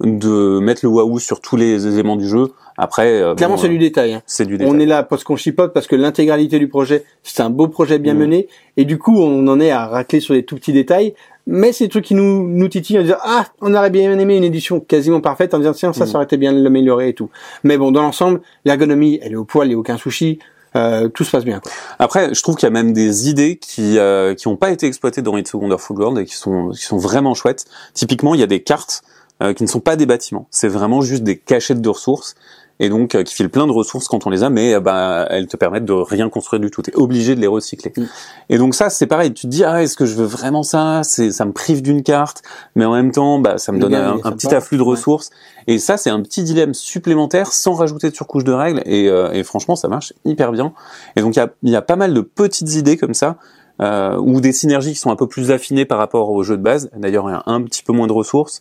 de 0.01 0.61
mettre 0.61 0.83
le 0.85 0.91
waouh 0.91 1.19
sur 1.19 1.41
tous 1.41 1.57
les 1.57 1.89
éléments 1.89 2.15
du 2.15 2.29
jeu. 2.29 2.53
Après, 2.77 3.21
euh, 3.21 3.35
Clairement, 3.35 3.57
bon, 3.57 3.61
c'est 3.63 3.67
euh, 3.67 3.71
du 3.71 3.79
détail. 3.79 4.13
hein. 4.15 4.23
c'est 4.27 4.45
du 4.47 4.57
détail. 4.57 4.73
On 4.73 4.79
est 4.79 4.87
là 4.87 5.03
parce 5.03 5.25
qu'on 5.25 5.35
chipote, 5.35 5.73
parce 5.75 5.89
que 5.89 5.97
l'intégralité 5.97 6.61
du 6.61 6.69
projet, 6.69 7.03
c'est 7.25 7.43
un 7.43 7.51
beau 7.51 7.67
projet 7.67 7.99
bien 7.99 8.15
Mm. 8.15 8.19
mené, 8.19 8.49
et 8.77 8.85
du 8.85 8.97
coup, 8.97 9.17
on 9.19 9.45
en 9.49 9.59
est 9.59 9.73
à 9.73 9.89
racler 9.89 10.21
sur 10.21 10.35
les 10.35 10.45
tout 10.45 10.55
petits 10.55 10.73
détails, 10.73 11.15
mais 11.51 11.73
c'est 11.73 11.85
des 11.85 11.91
trucs 11.91 12.05
qui 12.05 12.15
nous, 12.15 12.47
nous 12.47 12.69
titillent 12.69 12.99
en 12.99 13.03
disant, 13.03 13.17
ah, 13.23 13.47
on 13.63 13.75
aurait 13.75 13.89
bien 13.89 14.17
aimé 14.19 14.37
une 14.37 14.45
édition 14.45 14.81
quasiment 14.81 15.23
parfaite, 15.23 15.55
en 15.55 15.59
disant, 15.59 15.73
tiens, 15.73 15.93
ça, 15.95 16.05
Mm. 16.05 16.07
ça 16.07 16.15
aurait 16.17 16.25
été 16.25 16.37
bien 16.37 16.53
de 16.53 16.63
l'améliorer 16.63 17.09
et 17.09 17.15
tout. 17.15 17.31
Mais 17.65 17.79
bon, 17.79 17.91
dans 17.91 18.03
l'ensemble, 18.03 18.43
l'ergonomie, 18.67 19.19
elle 19.23 19.33
est 19.33 19.37
au 19.37 19.45
poil, 19.45 19.67
il 19.67 19.71
n'y 19.71 19.75
a 19.75 19.79
aucun 19.79 19.97
souci, 19.97 20.39
euh, 20.77 21.09
tout 21.09 21.25
se 21.25 21.31
passe 21.31 21.47
bien. 21.47 21.61
Quoi. 21.61 21.73
Après, 21.99 22.35
je 22.35 22.43
trouve 22.43 22.57
qu'il 22.57 22.67
y 22.67 22.71
a 22.71 22.71
même 22.71 22.93
des 22.93 23.31
idées 23.31 23.57
qui 23.57 23.99
euh, 23.99 24.35
qui 24.35 24.47
ont 24.47 24.57
pas 24.57 24.71
été 24.71 24.87
exploitées 24.87 25.23
dans 25.23 25.35
It's 25.39 25.55
a 25.55 25.59
Wonderful 25.59 25.97
World 25.97 26.19
et 26.19 26.27
qui 26.27 26.35
sont 26.35 26.69
qui 26.71 26.83
sont 26.83 26.99
vraiment 26.99 27.33
chouettes. 27.33 27.65
Typiquement, 27.95 28.35
il 28.35 28.41
y 28.41 28.45
a 28.45 28.47
des 28.47 28.63
cartes 28.63 29.03
euh, 29.43 29.55
qui 29.55 29.63
ne 29.63 29.69
sont 29.69 29.81
pas 29.81 29.97
des 29.97 30.05
bâtiments, 30.05 30.47
c'est 30.51 30.69
vraiment 30.69 31.01
juste 31.01 31.23
des 31.23 31.39
cachettes 31.39 31.81
de 31.81 31.89
ressources 31.89 32.35
et 32.81 32.89
donc 32.89 33.15
euh, 33.15 33.23
qui 33.23 33.35
filent 33.35 33.49
plein 33.49 33.67
de 33.67 33.73
ressources 33.73 34.09
quand 34.09 34.27
on 34.27 34.31
les 34.31 34.43
a, 34.43 34.51
mais 34.51 34.75
euh, 34.75 34.81
bah 34.81 35.27
elles 35.31 35.47
te 35.47 35.57
permettent 35.57 35.85
de 35.85 35.93
rien 35.93 36.29
construire 36.29 36.61
du 36.61 36.71
tout. 36.71 36.83
T'es 36.83 36.95
obligé 36.95 37.35
de 37.35 37.41
les 37.41 37.47
recycler. 37.47 37.93
Mm. 37.97 38.05
Et 38.51 38.59
donc 38.59 38.75
ça, 38.75 38.91
c'est 38.91 39.07
pareil. 39.07 39.33
Tu 39.33 39.43
te 39.43 39.51
dis 39.51 39.65
ah 39.65 39.83
est-ce 39.83 39.97
que 39.97 40.07
je 40.07 40.15
veux 40.15 40.25
vraiment 40.25 40.63
ça? 40.63 41.03
C'est 41.05 41.31
ça 41.31 41.45
me 41.45 41.53
prive 41.53 41.83
d'une 41.83 42.03
carte, 42.03 42.43
mais 42.75 42.85
en 42.85 42.93
même 42.93 43.13
temps, 43.13 43.39
bah 43.39 43.59
ça 43.59 43.73
me 43.73 43.79
Le 43.79 43.89
donne 43.89 43.95
un, 43.95 44.33
petit 44.33 44.55
afflux 44.55 44.79
de 44.79 44.83
Ouais. 44.83 44.91
ressources. 44.91 45.31
Et 45.67 45.79
ça, 45.79 45.97
c'est 45.97 46.11
un 46.11 46.23
petit 46.23 46.43
dilemme 46.43 46.75
supplémentaire 46.75 47.53
sans 47.53 47.75
rajouter 47.75 48.11
de 48.11 48.15
surcouche 48.15 48.45
de 48.45 48.53
règles. 48.53 48.83
Et, 48.87 49.09
euh, 49.09 49.33
et 49.33 49.43
franchement, 49.43 49.77
ça 49.77 49.89
marche 49.89 50.13
hyper 50.25 50.53
bien. 50.53 50.73
Et 51.17 51.21
donc 51.21 51.37
il 51.37 51.41
y 51.41 51.43
a, 51.43 51.51
y 51.63 51.77
a 51.77 51.83
pas 51.83 51.97
mal 51.97 52.15
de 52.15 52.21
petites 52.21 52.75
idées 52.75 52.97
comme 52.97 53.15
ça. 53.15 53.37
Euh, 53.81 54.17
ou 54.17 54.41
des 54.41 54.53
synergies 54.53 54.95
qui 54.95 54.99
sont 54.99 55.13
un 55.13 55.17
peu 55.17 55.29
plus 55.29 55.53
affinées 55.53 55.85
par 55.85 55.99
rapport 55.99 56.31
au 56.31 56.43
jeu 56.43 56.57
de 56.57 56.63
base. 56.63 56.91
D'ailleurs, 56.97 57.29
il 57.29 57.33
y 57.33 57.37
a 57.37 57.45
un 57.47 57.63
petit 57.63 57.85
peu 57.85 57.93
moins 57.93 58.09
de 58.09 58.13
ressources. 58.13 58.59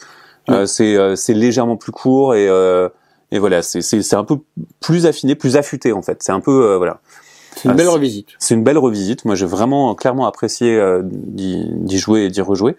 Euh, 0.49 0.65
c'est 0.65 0.95
euh, 0.95 1.15
c'est 1.15 1.33
légèrement 1.33 1.75
plus 1.75 1.91
court 1.91 2.33
et 2.33 2.47
euh, 2.47 2.87
et 3.31 3.39
voilà, 3.39 3.62
c'est 3.62 3.81
c'est 3.81 4.01
c'est 4.01 4.15
un 4.15 4.24
peu 4.24 4.38
plus 4.79 5.06
affiné, 5.06 5.35
plus 5.35 5.57
affûté 5.57 5.91
en 5.94 6.01
fait. 6.01 6.21
C'est 6.21 6.31
un 6.31 6.39
peu 6.39 6.71
euh, 6.71 6.77
voilà. 6.77 7.00
C'est 7.56 7.65
une 7.65 7.71
Ah, 7.71 7.74
belle 7.74 7.89
revisite. 7.89 8.27
C'est 8.39 8.53
une 8.53 8.63
belle 8.63 8.77
revisite. 8.77 9.25
Moi, 9.25 9.33
j'ai 9.35 9.47
vraiment 9.47 9.95
clairement 9.95 10.27
apprécié 10.27 10.75
euh, 10.77 11.01
d'y 11.03 11.65
d'y 11.71 11.97
jouer 11.97 12.25
et 12.25 12.29
d'y 12.29 12.41
rejouer. 12.41 12.75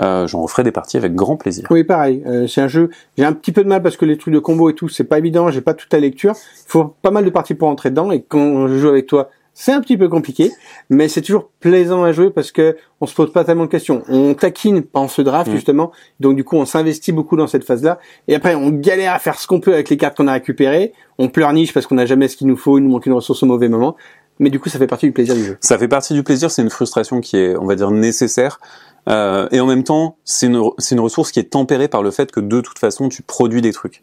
Euh, 0.00 0.26
J'en 0.26 0.40
referai 0.40 0.62
des 0.62 0.70
parties 0.72 0.96
avec 0.96 1.14
grand 1.14 1.36
plaisir. 1.36 1.66
Oui, 1.70 1.84
pareil. 1.84 2.22
Euh, 2.26 2.46
c'est 2.46 2.60
un 2.62 2.68
jeu. 2.68 2.90
J'ai 3.18 3.24
un 3.24 3.32
petit 3.34 3.52
peu 3.52 3.62
de 3.62 3.68
mal 3.68 3.82
parce 3.82 3.96
que 3.98 4.06
les 4.06 4.16
trucs 4.16 4.32
de 4.32 4.38
combo 4.38 4.70
et 4.70 4.74
tout, 4.74 4.88
c'est 4.88 5.04
pas 5.04 5.18
évident. 5.18 5.50
J'ai 5.50 5.60
pas 5.60 5.74
toute 5.74 5.92
la 5.92 5.98
lecture. 5.98 6.34
Il 6.66 6.70
faut 6.70 6.94
pas 7.02 7.10
mal 7.10 7.24
de 7.24 7.30
parties 7.30 7.54
pour 7.54 7.68
entrer 7.68 7.90
dedans. 7.90 8.10
Et 8.10 8.22
quand 8.22 8.66
je 8.68 8.78
joue 8.78 8.88
avec 8.88 9.06
toi, 9.06 9.28
c'est 9.60 9.72
un 9.72 9.82
petit 9.82 9.98
peu 9.98 10.08
compliqué, 10.08 10.52
mais 10.88 11.06
c'est 11.08 11.20
toujours 11.20 11.50
plaisant 11.60 12.02
à 12.02 12.12
jouer 12.12 12.30
parce 12.30 12.50
que 12.50 12.78
on 13.02 13.06
se 13.06 13.14
pose 13.14 13.30
pas 13.30 13.44
tellement 13.44 13.66
de 13.66 13.70
questions. 13.70 14.02
On 14.08 14.32
taquine 14.32 14.80
pendant 14.80 15.06
ce 15.06 15.20
draft 15.20 15.50
Mm. 15.50 15.54
justement, 15.54 15.92
donc 16.18 16.34
du 16.34 16.44
coup 16.44 16.56
on 16.56 16.64
s'investit 16.64 17.12
beaucoup 17.12 17.36
dans 17.36 17.46
cette 17.46 17.64
phase-là. 17.64 17.98
Et 18.26 18.34
après 18.34 18.54
on 18.54 18.70
galère 18.70 19.12
à 19.12 19.18
faire 19.18 19.38
ce 19.38 19.46
qu'on 19.46 19.60
peut 19.60 19.74
avec 19.74 19.90
les 19.90 19.98
cartes 19.98 20.16
qu'on 20.16 20.28
a 20.28 20.32
récupérées. 20.32 20.94
On 21.18 21.28
pleurniche 21.28 21.74
parce 21.74 21.86
qu'on 21.86 21.96
n'a 21.96 22.06
jamais 22.06 22.28
ce 22.28 22.38
qu'il 22.38 22.46
nous 22.46 22.56
faut, 22.56 22.78
il 22.78 22.84
nous 22.84 22.90
manque 22.90 23.04
une 23.04 23.12
ressource 23.12 23.42
au 23.42 23.46
mauvais 23.46 23.68
moment. 23.68 23.96
Mais 24.38 24.48
du 24.48 24.58
coup 24.58 24.70
ça 24.70 24.78
fait 24.78 24.86
partie 24.86 25.04
du 25.04 25.12
plaisir 25.12 25.34
du 25.34 25.44
jeu. 25.44 25.58
Ça 25.60 25.76
fait 25.76 25.88
partie 25.88 26.14
du 26.14 26.22
plaisir. 26.22 26.50
C'est 26.50 26.62
une 26.62 26.70
frustration 26.70 27.20
qui 27.20 27.36
est, 27.36 27.54
on 27.54 27.66
va 27.66 27.74
dire, 27.74 27.90
nécessaire. 27.90 28.60
Euh, 29.10 29.46
et 29.50 29.60
en 29.60 29.66
même 29.66 29.84
temps, 29.84 30.16
c'est 30.24 30.46
une, 30.46 30.62
c'est 30.78 30.94
une 30.94 31.00
ressource 31.02 31.32
qui 31.32 31.38
est 31.38 31.50
tempérée 31.50 31.88
par 31.88 32.02
le 32.02 32.10
fait 32.10 32.32
que 32.32 32.40
de 32.40 32.60
toute 32.62 32.78
façon, 32.78 33.10
tu 33.10 33.20
produis 33.22 33.60
des 33.60 33.72
trucs. 33.74 34.02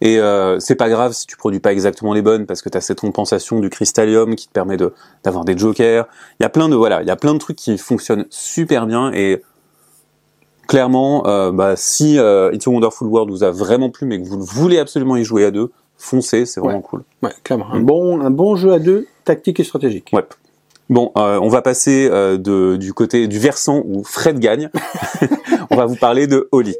Et 0.00 0.18
euh, 0.18 0.58
c'est 0.60 0.76
pas 0.76 0.88
grave 0.88 1.12
si 1.12 1.26
tu 1.26 1.36
produis 1.36 1.60
pas 1.60 1.72
exactement 1.72 2.14
les 2.14 2.22
bonnes 2.22 2.46
parce 2.46 2.62
que 2.62 2.68
tu 2.68 2.78
as 2.78 2.80
cette 2.80 3.00
compensation 3.00 3.60
du 3.60 3.68
cristallium 3.68 4.34
qui 4.34 4.48
te 4.48 4.52
permet 4.52 4.76
de 4.76 4.94
d'avoir 5.24 5.44
des 5.44 5.56
jokers. 5.56 6.06
Il 6.38 6.42
y 6.42 6.46
a 6.46 6.48
plein 6.48 6.68
de 6.68 6.74
voilà, 6.74 7.02
il 7.02 7.08
y 7.08 7.10
a 7.10 7.16
plein 7.16 7.34
de 7.34 7.38
trucs 7.38 7.56
qui 7.56 7.76
fonctionnent 7.76 8.26
super 8.30 8.86
bien 8.86 9.12
et 9.12 9.42
clairement, 10.66 11.26
euh, 11.26 11.50
bah, 11.50 11.74
si 11.76 12.18
euh, 12.18 12.52
It's 12.52 12.66
a 12.66 12.70
Wonderful 12.70 13.08
World 13.08 13.30
vous 13.30 13.42
a 13.42 13.50
vraiment 13.50 13.90
plu 13.90 14.06
mais 14.06 14.22
que 14.22 14.28
vous 14.28 14.40
voulez 14.40 14.78
absolument 14.78 15.16
y 15.16 15.24
jouer 15.24 15.44
à 15.44 15.50
deux, 15.50 15.70
foncez, 15.98 16.46
c'est 16.46 16.60
vraiment 16.60 16.80
cool. 16.80 17.02
Ouais, 17.22 17.32
clairement. 17.44 17.70
Un 17.72 17.80
Mm. 17.80 17.84
bon, 17.84 18.20
un 18.20 18.30
bon 18.30 18.56
jeu 18.56 18.72
à 18.72 18.78
deux, 18.78 19.06
tactique 19.24 19.60
et 19.60 19.64
stratégique. 19.64 20.10
Ouais. 20.12 20.24
Bon, 20.88 21.12
euh, 21.16 21.38
on 21.40 21.48
va 21.48 21.62
passer 21.62 22.08
euh, 22.10 22.36
de, 22.36 22.76
du 22.76 22.92
côté 22.92 23.28
du 23.28 23.38
versant 23.38 23.82
où 23.84 24.02
Fred 24.02 24.38
gagne. 24.40 24.70
on 25.70 25.76
va 25.76 25.86
vous 25.86 25.96
parler 25.96 26.26
de 26.26 26.48
Oli. 26.52 26.74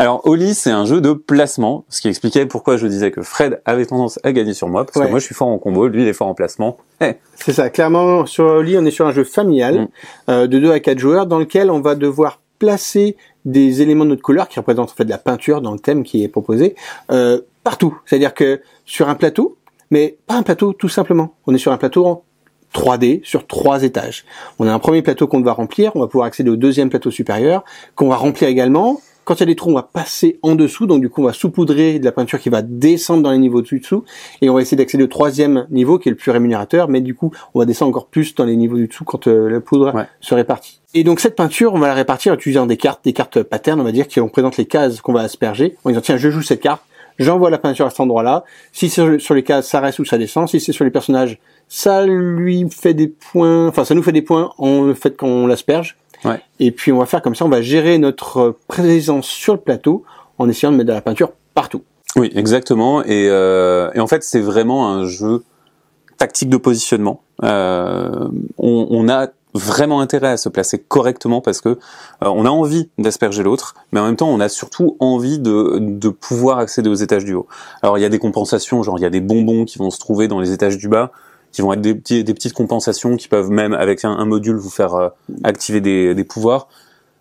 Alors 0.00 0.20
Oli, 0.28 0.54
c'est 0.54 0.70
un 0.70 0.84
jeu 0.84 1.00
de 1.00 1.12
placement, 1.12 1.84
ce 1.88 2.00
qui 2.00 2.06
expliquait 2.08 2.46
pourquoi 2.46 2.76
je 2.76 2.86
disais 2.86 3.10
que 3.10 3.20
Fred 3.20 3.60
avait 3.64 3.84
tendance 3.84 4.20
à 4.22 4.30
gagner 4.32 4.54
sur 4.54 4.68
moi, 4.68 4.84
parce 4.86 4.96
Ouais. 4.96 5.06
que 5.06 5.10
moi 5.10 5.18
je 5.18 5.24
suis 5.24 5.34
fort 5.34 5.48
en 5.48 5.58
combo, 5.58 5.88
lui 5.88 6.02
il 6.02 6.08
est 6.08 6.12
fort 6.12 6.28
en 6.28 6.34
placement. 6.34 6.76
Eh, 7.00 7.14
C'est 7.34 7.52
ça, 7.52 7.68
clairement, 7.68 8.24
sur 8.24 8.44
Oli, 8.44 8.78
on 8.78 8.84
est 8.84 8.92
sur 8.92 9.08
un 9.08 9.12
jeu 9.12 9.24
familial 9.24 9.74
Mm. 9.82 9.88
euh, 10.30 10.46
de 10.46 10.58
2 10.60 10.70
à 10.70 10.78
4 10.78 11.00
joueurs 11.00 11.26
dans 11.26 11.40
lequel 11.40 11.68
on 11.68 11.80
va 11.80 11.96
devoir 11.96 12.40
placer 12.60 13.16
des 13.44 13.82
éléments 13.82 14.04
de 14.04 14.10
notre 14.10 14.22
couleur 14.22 14.46
qui 14.48 14.60
représentent 14.60 14.90
en 14.90 14.94
fait 14.94 15.04
de 15.04 15.10
la 15.10 15.18
peinture 15.18 15.60
dans 15.62 15.72
le 15.72 15.80
thème 15.80 16.04
qui 16.04 16.22
est 16.22 16.28
proposé 16.28 16.76
euh, 17.10 17.40
partout. 17.64 17.98
C'est-à-dire 18.06 18.34
que 18.34 18.62
sur 18.86 19.08
un 19.08 19.16
plateau, 19.16 19.56
mais 19.90 20.16
pas 20.28 20.34
un 20.34 20.42
plateau 20.44 20.72
tout 20.74 20.88
simplement. 20.88 21.34
On 21.48 21.54
est 21.54 21.58
sur 21.58 21.72
un 21.72 21.76
plateau 21.76 22.06
en 22.06 22.22
3D 22.72 23.20
sur 23.24 23.46
trois 23.48 23.82
étages. 23.82 24.24
On 24.60 24.68
a 24.68 24.72
un 24.72 24.78
premier 24.78 25.02
plateau 25.02 25.26
qu'on 25.26 25.40
va 25.40 25.52
remplir, 25.52 25.90
on 25.96 26.00
va 26.00 26.06
pouvoir 26.06 26.26
accéder 26.26 26.50
au 26.50 26.56
deuxième 26.56 26.90
plateau 26.90 27.10
supérieur 27.10 27.64
qu'on 27.96 28.08
va 28.08 28.16
remplir 28.16 28.48
également. 28.48 29.00
Quand 29.28 29.34
il 29.34 29.40
y 29.40 29.42
a 29.42 29.46
des 29.46 29.56
trous, 29.56 29.70
on 29.72 29.74
va 29.74 29.82
passer 29.82 30.38
en 30.42 30.54
dessous, 30.54 30.86
donc 30.86 31.02
du 31.02 31.10
coup 31.10 31.20
on 31.20 31.26
va 31.26 31.34
saupoudrer 31.34 31.98
de 31.98 32.04
la 32.06 32.12
peinture 32.12 32.38
qui 32.40 32.48
va 32.48 32.62
descendre 32.62 33.22
dans 33.22 33.30
les 33.30 33.36
niveaux 33.36 33.60
dessus 33.60 33.78
dessous, 33.78 34.04
et 34.40 34.48
on 34.48 34.54
va 34.54 34.62
essayer 34.62 34.78
d'accéder 34.78 35.04
au 35.04 35.08
troisième 35.08 35.66
niveau 35.70 35.98
qui 35.98 36.08
est 36.08 36.12
le 36.12 36.16
plus 36.16 36.30
rémunérateur, 36.30 36.88
mais 36.88 37.02
du 37.02 37.14
coup 37.14 37.30
on 37.52 37.58
va 37.58 37.66
descendre 37.66 37.90
encore 37.90 38.06
plus 38.06 38.34
dans 38.34 38.46
les 38.46 38.56
niveaux 38.56 38.78
du 38.78 38.86
dessous 38.88 39.04
quand 39.04 39.26
euh, 39.28 39.50
la 39.50 39.60
poudre 39.60 39.94
Ouais. 39.94 40.06
se 40.22 40.34
répartit. 40.34 40.80
Et 40.94 41.04
donc 41.04 41.20
cette 41.20 41.36
peinture, 41.36 41.74
on 41.74 41.78
va 41.78 41.88
la 41.88 41.92
répartir 41.94 42.32
en 42.32 42.36
utilisant 42.36 42.64
des 42.64 42.78
cartes, 42.78 43.04
des 43.04 43.12
cartes 43.12 43.42
patterns, 43.42 43.78
on 43.82 43.84
va 43.84 43.92
dire, 43.92 44.08
qui 44.08 44.18
représentent 44.18 44.56
les 44.56 44.64
cases 44.64 45.02
qu'on 45.02 45.12
va 45.12 45.20
asperger, 45.20 45.76
en 45.84 45.90
disant 45.90 46.00
tiens 46.00 46.16
je 46.16 46.30
joue 46.30 46.40
cette 46.40 46.62
carte, 46.62 46.80
j'envoie 47.18 47.50
la 47.50 47.58
peinture 47.58 47.84
à 47.84 47.90
cet 47.90 48.00
endroit-là, 48.00 48.44
si 48.72 48.88
c'est 48.88 49.02
sur- 49.02 49.20
sur 49.20 49.34
les 49.34 49.42
cases 49.42 49.68
ça 49.68 49.80
reste 49.80 49.98
ou 49.98 50.06
ça 50.06 50.16
descend, 50.16 50.48
si 50.48 50.58
c'est 50.58 50.72
sur 50.72 50.86
les 50.86 50.90
personnages 50.90 51.38
ça 51.68 52.06
lui 52.06 52.64
fait 52.70 52.94
des 52.94 53.08
points, 53.08 53.68
enfin 53.68 53.84
ça 53.84 53.94
nous 53.94 54.02
fait 54.02 54.12
des 54.12 54.22
points 54.22 54.52
en 54.56 54.84
le 54.84 54.94
fait 54.94 55.14
qu'on 55.18 55.46
l'asperge. 55.46 55.98
Ouais. 56.24 56.40
Et 56.58 56.72
puis 56.72 56.92
on 56.92 56.98
va 56.98 57.06
faire 57.06 57.22
comme 57.22 57.34
ça, 57.34 57.44
on 57.44 57.48
va 57.48 57.62
gérer 57.62 57.98
notre 57.98 58.56
présence 58.66 59.26
sur 59.26 59.54
le 59.54 59.60
plateau 59.60 60.04
en 60.38 60.48
essayant 60.48 60.72
de 60.72 60.76
mettre 60.76 60.88
de 60.88 60.94
la 60.94 61.00
peinture 61.00 61.32
partout. 61.54 61.82
Oui, 62.16 62.32
exactement. 62.34 63.02
Et, 63.04 63.28
euh, 63.28 63.90
et 63.94 64.00
en 64.00 64.06
fait, 64.06 64.22
c'est 64.24 64.40
vraiment 64.40 64.88
un 64.88 65.04
jeu 65.06 65.44
tactique 66.16 66.48
de 66.48 66.56
positionnement. 66.56 67.22
Euh, 67.44 68.28
on, 68.58 68.86
on 68.90 69.08
a 69.08 69.28
vraiment 69.54 70.00
intérêt 70.00 70.28
à 70.28 70.36
se 70.36 70.48
placer 70.48 70.78
correctement 70.78 71.40
parce 71.40 71.60
que 71.60 71.70
euh, 71.70 71.76
on 72.22 72.44
a 72.44 72.50
envie 72.50 72.90
d'asperger 72.98 73.42
l'autre, 73.42 73.74
mais 73.92 74.00
en 74.00 74.04
même 74.04 74.16
temps, 74.16 74.28
on 74.28 74.40
a 74.40 74.48
surtout 74.48 74.96
envie 75.00 75.38
de, 75.38 75.78
de 75.78 76.08
pouvoir 76.08 76.58
accéder 76.58 76.88
aux 76.90 76.94
étages 76.94 77.24
du 77.24 77.34
haut. 77.34 77.46
Alors, 77.82 77.98
il 77.98 78.02
y 78.02 78.04
a 78.04 78.08
des 78.08 78.18
compensations, 78.18 78.82
genre 78.82 78.98
il 78.98 79.02
y 79.02 79.06
a 79.06 79.10
des 79.10 79.20
bonbons 79.20 79.64
qui 79.64 79.78
vont 79.78 79.90
se 79.90 79.98
trouver 79.98 80.28
dans 80.28 80.40
les 80.40 80.52
étages 80.52 80.76
du 80.76 80.88
bas, 80.88 81.12
qui 81.52 81.62
vont 81.62 81.72
être 81.72 81.80
des, 81.80 81.94
petites 81.94 82.52
compensations 82.52 83.16
qui 83.16 83.28
peuvent 83.28 83.50
même, 83.50 83.72
avec 83.72 84.04
un, 84.04 84.24
module, 84.24 84.56
vous 84.56 84.70
faire 84.70 84.94
euh, 84.94 85.08
activer 85.44 85.80
des, 85.80 86.24
pouvoirs. 86.24 86.68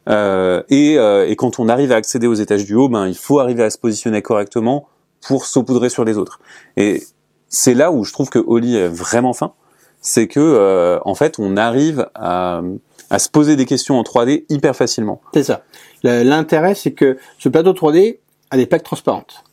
Euh, 0.09 0.63
et, 0.69 0.97
euh, 0.97 1.27
et 1.27 1.35
quand 1.35 1.59
on 1.59 1.67
arrive 1.67 1.91
à 1.91 1.95
accéder 1.95 2.27
aux 2.27 2.33
étages 2.33 2.65
du 2.65 2.75
haut, 2.75 2.87
ben 2.87 3.07
il 3.07 3.17
faut 3.17 3.39
arriver 3.39 3.63
à 3.63 3.69
se 3.69 3.77
positionner 3.77 4.21
correctement 4.21 4.87
pour 5.21 5.45
saupoudrer 5.45 5.89
sur 5.89 6.05
les 6.05 6.17
autres. 6.17 6.39
Et 6.77 7.03
c'est 7.49 7.73
là 7.73 7.91
où 7.91 8.03
je 8.03 8.13
trouve 8.13 8.29
que 8.29 8.39
Oli 8.39 8.77
est 8.77 8.87
vraiment 8.87 9.33
fin, 9.33 9.53
c'est 10.01 10.27
que 10.27 10.39
euh, 10.39 10.99
en 11.03 11.15
fait, 11.15 11.39
on 11.39 11.57
arrive 11.57 12.07
à, 12.15 12.61
à 13.09 13.19
se 13.19 13.29
poser 13.29 13.55
des 13.55 13.65
questions 13.65 13.99
en 13.99 14.03
3D 14.03 14.45
hyper 14.49 14.75
facilement. 14.75 15.21
C'est 15.33 15.43
ça. 15.43 15.63
L'intérêt, 16.03 16.75
c'est 16.75 16.91
que 16.91 17.17
ce 17.39 17.49
plateau 17.49 17.73
3D 17.73 18.19
a 18.49 18.57
des 18.57 18.65
plaques 18.65 18.83
transparentes. 18.83 19.43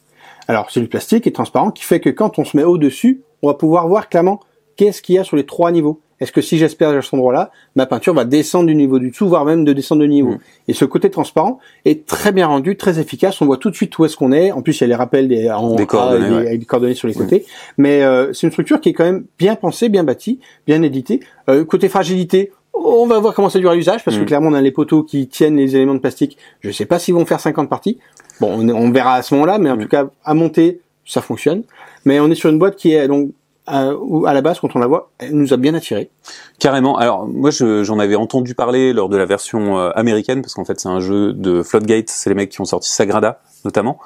Alors, 0.46 0.70
c'est 0.70 0.80
du 0.80 0.88
plastique 0.88 1.26
est 1.26 1.32
transparent, 1.32 1.70
qui 1.70 1.84
fait 1.84 2.00
que 2.00 2.10
quand 2.10 2.38
on 2.38 2.44
se 2.44 2.56
met 2.56 2.64
au-dessus, 2.64 3.22
on 3.42 3.48
va 3.48 3.54
pouvoir 3.54 3.88
voir 3.88 4.08
clairement 4.08 4.40
qu'est-ce 4.76 5.02
qu'il 5.02 5.14
y 5.14 5.18
a 5.18 5.24
sur 5.24 5.36
les 5.36 5.44
trois 5.46 5.70
niveaux? 5.72 6.00
Est-ce 6.20 6.30
que 6.30 6.40
si 6.40 6.58
j'espère 6.58 6.90
à 6.90 7.02
cet 7.02 7.12
endroit-là, 7.12 7.50
ma 7.74 7.86
peinture 7.86 8.14
va 8.14 8.24
descendre 8.24 8.66
du 8.68 8.74
niveau 8.76 8.98
du 9.00 9.10
dessous, 9.10 9.28
voire 9.28 9.44
même 9.44 9.64
de 9.64 9.72
descendre 9.72 10.02
de 10.02 10.06
niveau? 10.06 10.30
Mm. 10.30 10.38
Et 10.68 10.72
ce 10.72 10.84
côté 10.84 11.10
transparent 11.10 11.58
est 11.84 12.06
très 12.06 12.30
bien 12.30 12.46
rendu, 12.46 12.76
très 12.76 13.00
efficace. 13.00 13.42
On 13.42 13.46
voit 13.46 13.56
tout 13.56 13.68
de 13.68 13.74
suite 13.74 13.98
où 13.98 14.04
est-ce 14.04 14.16
qu'on 14.16 14.30
est. 14.32 14.52
En 14.52 14.62
plus, 14.62 14.78
il 14.78 14.80
y 14.82 14.84
a 14.84 14.86
les 14.86 14.94
rappels 14.94 15.26
des, 15.28 15.50
en 15.50 15.74
Des 15.74 15.82
A 15.82 15.86
coordonnées, 15.86 16.24
et 16.26 16.28
des, 16.28 16.34
ouais. 16.36 16.46
avec 16.46 16.60
des 16.60 16.66
coordonnées 16.66 16.94
sur 16.94 17.08
les 17.08 17.14
côtés. 17.14 17.44
Mais 17.78 18.02
euh, 18.04 18.32
c'est 18.32 18.46
une 18.46 18.52
structure 18.52 18.80
qui 18.80 18.90
est 18.90 18.92
quand 18.92 19.04
même 19.04 19.24
bien 19.38 19.56
pensée, 19.56 19.88
bien 19.88 20.04
bâtie, 20.04 20.38
bien 20.68 20.82
éditée. 20.82 21.20
Euh, 21.50 21.64
côté 21.64 21.88
fragilité, 21.88 22.52
on 22.72 23.06
va 23.06 23.18
voir 23.18 23.34
comment 23.34 23.50
ça 23.50 23.58
dure 23.58 23.70
à 23.70 23.74
l'usage, 23.74 24.04
parce 24.04 24.16
que 24.16 24.22
Mm. 24.22 24.26
clairement, 24.26 24.48
on 24.50 24.54
a 24.54 24.60
les 24.62 24.70
poteaux 24.72 25.02
qui 25.02 25.26
tiennent 25.26 25.56
les 25.56 25.74
éléments 25.74 25.94
de 25.94 25.98
plastique. 26.00 26.38
Je 26.60 26.70
sais 26.70 26.86
pas 26.86 26.98
s'ils 27.00 27.14
vont 27.14 27.26
faire 27.26 27.40
50 27.40 27.68
parties. 27.68 27.98
Bon, 28.40 28.50
on, 28.56 28.68
on 28.68 28.90
verra 28.92 29.14
à 29.16 29.22
ce 29.22 29.34
moment-là, 29.34 29.58
mais 29.58 29.68
en 29.70 29.76
Mm. 29.76 29.82
tout 29.82 29.88
cas, 29.88 30.06
à 30.24 30.34
monter, 30.34 30.80
ça 31.04 31.20
fonctionne. 31.20 31.64
Mais 32.04 32.20
on 32.20 32.30
est 32.30 32.34
sur 32.36 32.50
une 32.50 32.58
boîte 32.58 32.76
qui 32.76 32.92
est 32.94 33.08
donc 33.08 33.30
à, 33.66 33.94
où, 33.94 34.26
à 34.26 34.32
la 34.34 34.42
base, 34.42 34.60
quand 34.60 34.74
on 34.74 34.78
la 34.78 34.86
voit, 34.86 35.10
elle 35.18 35.32
nous 35.32 35.52
a 35.52 35.56
bien 35.56 35.74
attiré. 35.74 36.10
Carrément. 36.58 36.96
Alors 36.98 37.26
moi, 37.26 37.50
je- 37.50 37.82
j'en 37.84 37.98
avais 37.98 38.14
entendu 38.14 38.54
parler 38.54 38.92
lors 38.92 39.08
de 39.08 39.16
la 39.16 39.24
version 39.26 39.78
euh, 39.78 39.90
américaine, 39.94 40.42
parce 40.42 40.54
qu'en 40.54 40.64
fait, 40.64 40.78
c'est 40.80 40.88
un 40.88 41.00
jeu 41.00 41.32
de 41.32 41.62
Floodgate. 41.62 42.08
C'est 42.08 42.30
les 42.30 42.34
mecs 42.36 42.50
qui 42.50 42.60
ont 42.60 42.66
sorti 42.66 42.90
Sagrada, 42.90 43.40
notamment. 43.64 43.98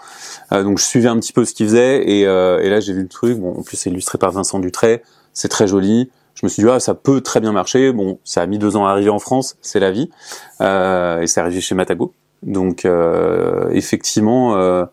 Euh, 0.53 0.63
donc 0.63 0.79
je 0.79 0.85
suivais 0.85 1.09
un 1.09 1.19
petit 1.19 1.33
peu 1.33 1.45
ce 1.45 1.55
qu'ils 1.55 1.67
faisaient, 1.67 2.09
et, 2.09 2.27
euh, 2.27 2.61
et 2.61 2.71
là, 2.71 2.81
j'ai 2.81 2.93
vu 2.93 3.03
le 3.03 3.09
truc. 3.09 3.39
Bon, 3.39 3.59
en 3.59 3.63
plus, 3.63 3.77
c'est 3.77 3.91
illustré 3.91 4.19
par 4.19 4.31
Vincent 4.33 4.59
Dutray. 4.59 5.03
C'est 5.33 5.49
très 5.49 5.67
joli. 5.67 6.11
Je 6.35 6.47
me 6.47 6.49
suis 6.49 6.63
dit, 6.63 6.69
ah, 6.71 6.79
ça 6.79 6.95
peut 6.95 7.21
très 7.21 7.41
bien 7.41 7.51
marcher. 7.51 7.93
Bon, 7.93 8.21
ça 8.23 8.43
a 8.43 8.47
mis 8.47 8.59
deux 8.59 8.77
ans 8.77 8.87
à 8.87 8.91
arriver 8.91 9.11
en 9.11 9.19
France, 9.19 9.57
c'est 9.61 9.81
la 9.81 9.91
vie. 9.91 10.09
Euh, 10.61 11.21
et 11.21 11.27
c'est 11.27 11.41
arrivé 11.41 11.61
chez 11.61 11.75
Matago. 11.75 12.13
Donc, 12.45 12.85
euh, 12.85 13.69
effectivement, 13.73 14.55
euh, 14.55 14.85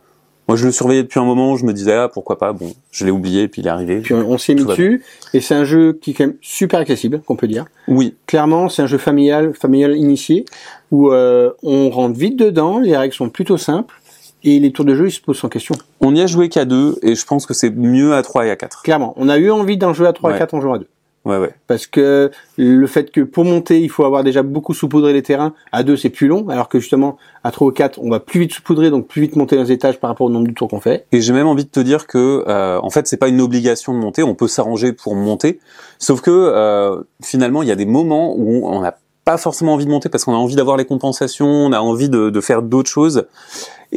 moi, 0.47 0.57
je 0.57 0.65
le 0.65 0.71
surveillais 0.71 1.03
depuis 1.03 1.19
un 1.19 1.25
moment. 1.25 1.55
Je 1.55 1.65
me 1.65 1.73
disais, 1.73 1.93
ah, 1.93 2.07
pourquoi 2.07 2.37
pas. 2.37 2.53
Bon, 2.53 2.73
je 2.91 3.05
l'ai 3.05 3.11
oublié, 3.11 3.47
puis 3.47 3.61
il 3.61 3.67
est 3.67 3.71
arrivé. 3.71 4.01
Puis 4.01 4.13
on, 4.13 4.29
on 4.29 4.37
s'y 4.37 4.51
est 4.51 4.55
mis 4.55 4.65
dessus, 4.65 5.03
et 5.33 5.41
c'est 5.41 5.55
un 5.55 5.65
jeu 5.65 5.93
qui 5.99 6.11
est 6.11 6.13
quand 6.13 6.25
même 6.27 6.35
super 6.41 6.79
accessible, 6.79 7.21
qu'on 7.25 7.35
peut 7.35 7.47
dire. 7.47 7.65
Oui, 7.87 8.15
Clairement, 8.27 8.69
c'est 8.69 8.81
un 8.81 8.87
jeu 8.87 8.97
familial, 8.97 9.53
familial 9.53 9.95
initié, 9.95 10.45
où 10.91 11.11
euh, 11.11 11.51
on 11.63 11.89
rentre 11.89 12.17
vite 12.17 12.37
dedans, 12.37 12.79
les 12.79 12.95
règles 12.95 13.13
sont 13.13 13.29
plutôt 13.29 13.57
simples, 13.57 13.95
et 14.43 14.59
les 14.59 14.71
tours 14.71 14.85
de 14.85 14.93
jeu, 14.93 15.07
ils 15.07 15.11
se 15.11 15.19
posent 15.21 15.39
sans 15.39 15.49
question. 15.49 15.73
on 16.01 16.11
n'y 16.11 16.21
a 16.21 16.27
joué 16.27 16.49
qu'à 16.49 16.65
deux, 16.65 16.97
et 17.01 17.15
je 17.15 17.25
pense 17.25 17.47
que 17.47 17.55
c'est 17.55 17.71
mieux 17.71 18.13
à 18.13 18.21
trois 18.21 18.45
et 18.45 18.51
à 18.51 18.55
quatre. 18.55 18.83
Clairement, 18.83 19.13
on 19.17 19.27
a 19.29 19.37
eu 19.39 19.49
envie 19.49 19.77
d'en 19.77 19.93
jouer 19.93 20.07
à 20.07 20.13
3 20.13 20.29
Ouais. 20.29 20.35
et 20.35 20.39
4 20.39 20.53
en 20.53 20.61
jouant 20.61 20.73
à 20.75 20.77
2. 20.79 20.87
Ouais, 21.25 21.39
ouais. 21.39 21.49
Parce 21.65 21.87
que 21.87 22.29
le 22.57 22.87
fait 22.87 23.11
que 23.11 23.21
pour 23.21 23.45
monter, 23.45 23.81
il 23.81 23.89
faut 23.89 24.05
avoir 24.05 24.23
déjà 24.23 24.43
beaucoup 24.43 24.75
saupoudré 24.75 25.11
les 25.11 25.23
terrains, 25.23 25.53
à 25.71 25.81
2 25.81 25.97
c'est 25.97 26.11
plus 26.11 26.27
long, 26.27 26.47
alors 26.49 26.69
que 26.69 26.79
justement, 26.79 27.17
à 27.43 27.51
3 27.51 27.67
ou 27.67 27.71
4, 27.71 27.99
on 28.01 28.11
va 28.11 28.19
plus 28.19 28.41
vite 28.41 28.53
saupoudrer, 28.53 28.91
donc 28.91 29.07
plus 29.07 29.21
vite 29.21 29.35
monter 29.35 29.55
dans 29.55 29.63
les 29.63 29.71
étages 29.71 29.99
par 29.99 30.11
rapport 30.11 30.27
au 30.27 30.29
nombre 30.29 30.47
de 30.47 30.53
tours 30.53 30.69
qu'on 30.69 30.79
fait. 30.79 31.07
Et 31.11 31.21
j'ai 31.21 31.33
même 31.33 31.47
envie 31.47 31.65
de 31.65 31.69
te 31.69 31.79
dire 31.79 32.05
que, 32.05 32.43
euh, 32.47 32.79
en 32.81 32.91
fait, 32.91 33.07
c'est 33.07 33.17
pas 33.17 33.27
une 33.27 33.41
obligation 33.41 33.93
de 33.93 33.97
monter. 33.97 34.21
On 34.21 34.35
peut 34.35 34.47
s'arranger 34.47 34.93
pour 34.93 35.15
monter. 35.15 35.59
Sauf 35.97 36.21
que 36.21 36.29
euh, 36.29 37.01
finalement, 37.23 37.63
il 37.63 37.69
y 37.69 37.71
a 37.71 37.75
des 37.75 37.87
moments 37.87 38.35
où 38.37 38.67
on 38.67 38.81
n'a 38.81 38.95
pas 39.25 39.37
forcément 39.37 39.73
envie 39.73 39.85
de 39.85 39.91
monter 39.91 40.07
parce 40.07 40.23
qu'on 40.23 40.33
a 40.33 40.37
envie 40.37 40.55
d'avoir 40.55 40.77
les 40.77 40.85
compensations, 40.85 41.47
on 41.47 41.71
a 41.71 41.79
envie 41.79 42.09
de, 42.09 42.29
de 42.29 42.41
faire 42.41 42.61
d'autres 42.61 42.91
choses. 42.91 43.25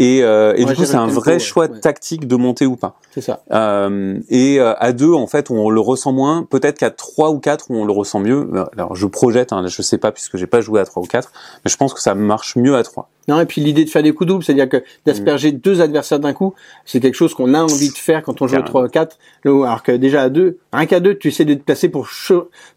Et, 0.00 0.23
euh, 0.23 0.55
et 0.57 0.64
du 0.64 0.76
coup, 0.76 0.85
c'est 0.85 0.95
un 0.95 1.09
vrai 1.09 1.40
choix 1.40 1.67
ouais. 1.67 1.81
tactique 1.81 2.28
de 2.28 2.37
monter 2.37 2.67
ou 2.67 2.76
pas. 2.76 2.95
C'est 3.11 3.21
ça. 3.21 3.40
Euh, 3.50 4.21
et 4.31 4.61
euh, 4.61 4.73
à 4.78 4.93
deux, 4.93 5.12
en 5.12 5.26
fait, 5.26 5.50
on 5.50 5.71
le 5.71 5.81
ressent 5.81 6.12
moins. 6.12 6.47
Peut-être 6.49 6.78
qu'à 6.78 6.93
trois 6.93 7.31
ou 7.31 7.40
quatre, 7.40 7.67
on 7.71 7.85
le 7.85 7.90
ressent 7.90 8.21
mieux. 8.21 8.49
Alors, 8.76 8.95
je 8.95 9.07
projette, 9.07 9.52
hein, 9.52 9.67
je 9.67 9.83
sais 9.83 9.99
pas 9.99 10.12
puisque 10.12 10.37
j'ai 10.37 10.47
pas 10.47 10.61
joué 10.61 10.81
à 10.81 10.85
trois 10.85 11.02
ou 11.02 11.07
quatre, 11.07 11.33
mais 11.64 11.71
je 11.71 11.76
pense 11.76 11.95
que 11.95 12.00
ça 12.00 12.14
marche 12.14 12.55
mieux 12.55 12.76
à 12.76 12.85
trois. 12.85 13.09
Non, 13.28 13.38
et 13.40 13.45
puis 13.45 13.61
l'idée 13.61 13.85
de 13.85 13.90
faire 13.90 14.02
des 14.02 14.12
coups 14.12 14.26
doubles, 14.26 14.43
c'est-à-dire 14.43 14.71
que 14.71 14.83
d'asperger 15.05 15.52
deux 15.52 15.83
adversaires 15.83 16.19
d'un 16.19 16.33
coup, 16.33 16.55
c'est 16.87 16.99
quelque 16.99 17.14
chose 17.14 17.35
qu'on 17.35 17.52
a 17.52 17.61
envie 17.61 17.90
de 17.90 17.99
faire 17.99 18.23
quand 18.23 18.40
on 18.40 18.47
joue 18.47 18.55
à 18.55 18.61
Carrément. 18.61 18.71
3 18.71 18.85
ou 18.85 18.88
4, 18.88 19.19
alors 19.45 19.83
que 19.83 19.93
déjà 19.93 20.23
à 20.23 20.28
deux, 20.31 20.59
rien 20.73 20.87
qu'à 20.87 20.99
deux, 20.99 21.14
tu 21.14 21.28
essaies 21.28 21.45
de 21.45 21.52
te 21.52 21.62
placer 21.62 21.90
pour 21.90 22.09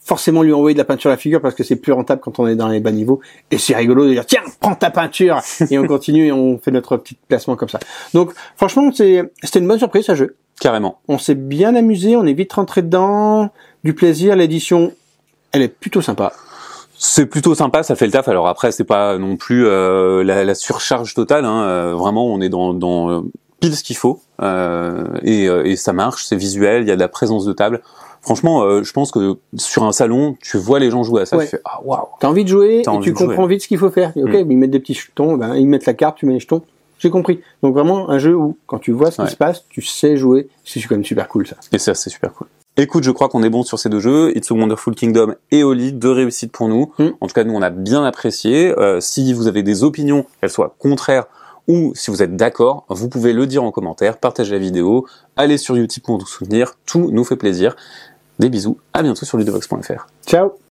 forcément 0.02 0.44
lui 0.44 0.52
envoyer 0.52 0.74
de 0.74 0.78
la 0.78 0.84
peinture 0.84 1.10
à 1.10 1.14
la 1.14 1.18
figure 1.18 1.40
parce 1.40 1.56
que 1.56 1.64
c'est 1.64 1.78
plus 1.78 1.94
rentable 1.94 2.20
quand 2.20 2.38
on 2.40 2.48
est 2.48 2.58
dans 2.58 2.68
les 2.68 2.82
bas 2.82 2.92
niveaux, 2.92 3.22
et 3.50 3.58
c'est 3.58 3.76
rigolo 3.76 4.06
de 4.06 4.12
dire 4.12 4.26
tiens, 4.26 4.42
prends 4.60 4.76
ta 4.76 4.92
peinture, 4.92 5.40
et 5.70 5.80
on 5.80 5.88
continue 5.88 6.28
et 6.28 6.32
on 6.34 6.58
fait 6.58 6.72
notre 6.72 6.98
petit 6.98 7.11
placement 7.28 7.56
comme 7.56 7.70
ça. 7.70 7.80
Donc 8.14 8.34
franchement, 8.58 8.90
c'est 8.94 9.32
c'était 9.44 9.60
une 9.60 9.68
bonne 9.68 9.80
surprise 9.80 10.06
ce 10.06 10.16
jeu. 10.16 10.36
Carrément. 10.60 11.00
On 11.08 11.18
s'est 11.18 11.36
bien 11.36 11.76
amusé, 11.76 12.16
on 12.16 12.26
est 12.26 12.34
vite 12.34 12.54
rentré 12.54 12.82
dedans, 12.82 13.50
du 13.84 13.94
plaisir, 13.94 14.36
l'édition, 14.36 14.92
elle 15.52 15.62
est 15.64 15.68
plutôt 15.68 16.02
sympa. 16.02 16.34
C'est 16.98 17.26
plutôt 17.26 17.56
sympa, 17.56 17.82
ça 17.82 17.96
fait 17.96 18.06
le 18.06 18.12
taf. 18.12 18.28
Alors 18.28 18.48
après, 18.48 18.72
c'est 18.72 18.84
pas 18.84 19.18
non 19.18 19.36
plus 19.38 19.66
euh, 19.66 20.24
la, 20.24 20.44
la 20.44 20.54
surcharge 20.54 21.16
totale. 21.16 21.46
Hein. 21.46 21.64
Euh, 21.64 21.96
Vraiment, 21.96 22.28
on 22.28 22.40
est 22.42 22.50
dans, 22.50 22.76
dans 22.76 23.10
euh, 23.10 23.22
pile 23.60 23.76
ce 23.76 23.84
qu'il 23.84 23.96
faut 23.98 24.20
euh, 24.44 25.04
et, 25.24 25.48
euh, 25.50 25.66
et 25.66 25.76
ça 25.78 25.94
marche. 25.94 26.26
C'est 26.26 26.36
visuel, 26.36 26.84
il 26.84 26.88
y 26.88 26.92
a 26.92 26.96
de 26.96 27.00
la 27.02 27.08
présence 27.08 27.44
de 27.44 27.54
table. 27.54 27.82
Franchement, 28.22 28.62
euh, 28.62 28.84
je 28.84 28.94
pense 28.94 29.10
que 29.12 29.38
sur 29.56 29.84
un 29.84 29.92
salon, 29.92 30.38
tu 30.44 30.60
vois 30.60 30.78
les 30.78 30.92
gens 30.92 31.02
jouer 31.02 31.24
à 31.24 31.26
ça, 31.26 31.38
Ouais. 31.38 31.46
tu 31.46 31.50
fais 31.52 31.62
ah 31.66 31.80
waouh. 31.84 32.06
T'as 32.20 32.28
envie 32.28 32.44
de 32.44 32.50
jouer 32.50 32.84
et 32.86 32.88
envie 32.88 33.12
tu 33.12 33.18
jouer. 33.18 33.30
comprends 33.30 33.48
vite 33.48 33.64
ce 33.64 33.68
qu'il 33.68 33.80
faut 33.80 33.90
faire. 33.90 34.12
Ok, 34.16 34.30
Mm. 34.34 34.52
ils 34.52 34.58
mettent 34.58 34.70
des 34.70 34.80
petits 34.80 34.94
jetons, 34.94 35.38
ben, 35.38 35.56
ils 35.56 35.66
mettent 35.66 35.88
la 35.88 35.96
carte, 35.96 36.18
tu 36.18 36.28
mets 36.28 36.34
les 36.34 36.40
jetons. 36.40 36.62
J'ai 37.02 37.10
compris. 37.10 37.42
Donc 37.64 37.74
vraiment 37.74 38.10
un 38.10 38.20
jeu 38.20 38.36
où 38.36 38.58
quand 38.68 38.80
tu 38.80 38.92
vois 38.92 39.12
ce 39.12 39.22
Ouais. 39.22 39.28
qui 39.28 39.34
se 39.34 39.38
passe, 39.38 39.66
tu 39.70 39.82
sais 39.82 40.16
jouer. 40.16 40.48
C'est 40.64 40.80
quand 40.82 40.96
même 40.96 41.04
super 41.04 41.28
cool 41.28 41.46
ça. 41.48 41.58
Et 41.74 41.80
ça, 41.80 41.94
c'est 41.96 42.10
super 42.10 42.32
cool. 42.34 42.48
Écoute, 42.78 43.04
je 43.04 43.12
crois 43.12 43.28
qu'on 43.28 43.44
est 43.44 43.50
bon 43.50 43.64
sur 43.64 43.78
ces 43.80 43.90
deux 43.90 44.00
jeux, 44.00 44.32
It's 44.38 44.50
a 44.50 44.54
Wonderful 44.54 44.96
Kingdom 44.96 45.34
et 45.52 45.64
Oli, 45.64 45.92
deux 45.92 46.12
réussites 46.12 46.52
pour 46.54 46.70
nous. 46.70 46.94
Mm. 47.00 47.08
En 47.20 47.28
tout 47.28 47.34
cas, 47.34 47.44
nous, 47.44 47.54
on 47.54 47.62
a 47.62 47.70
bien 47.70 48.06
apprécié. 48.06 48.74
Euh, 48.80 49.02
si 49.02 49.34
vous 49.34 49.48
avez 49.48 49.62
des 49.62 49.84
opinions, 49.84 50.26
qu'elles 50.40 50.50
soient 50.52 50.74
contraires 50.80 51.26
ou 51.68 51.92
si 51.96 52.10
vous 52.12 52.24
êtes 52.24 52.36
d'accord, 52.38 52.86
vous 52.90 53.10
pouvez 53.10 53.34
le 53.34 53.46
dire 53.46 53.64
en 53.64 53.72
commentaire, 53.72 54.18
partagez 54.18 54.54
la 54.54 54.60
vidéo, 54.60 55.06
allez 55.36 55.58
sur 55.58 55.76
YouTube 55.78 56.04
pour 56.04 56.18
nous 56.18 56.26
soutenir, 56.26 56.76
tout 56.86 57.10
nous 57.12 57.24
fait 57.24 57.36
plaisir. 57.36 57.76
Des 58.40 58.50
bisous, 58.50 58.78
à 58.94 59.04
bientôt 59.04 59.26
sur 59.26 59.38
ludovox.fr. 59.38 60.08
Ciao 60.26 60.62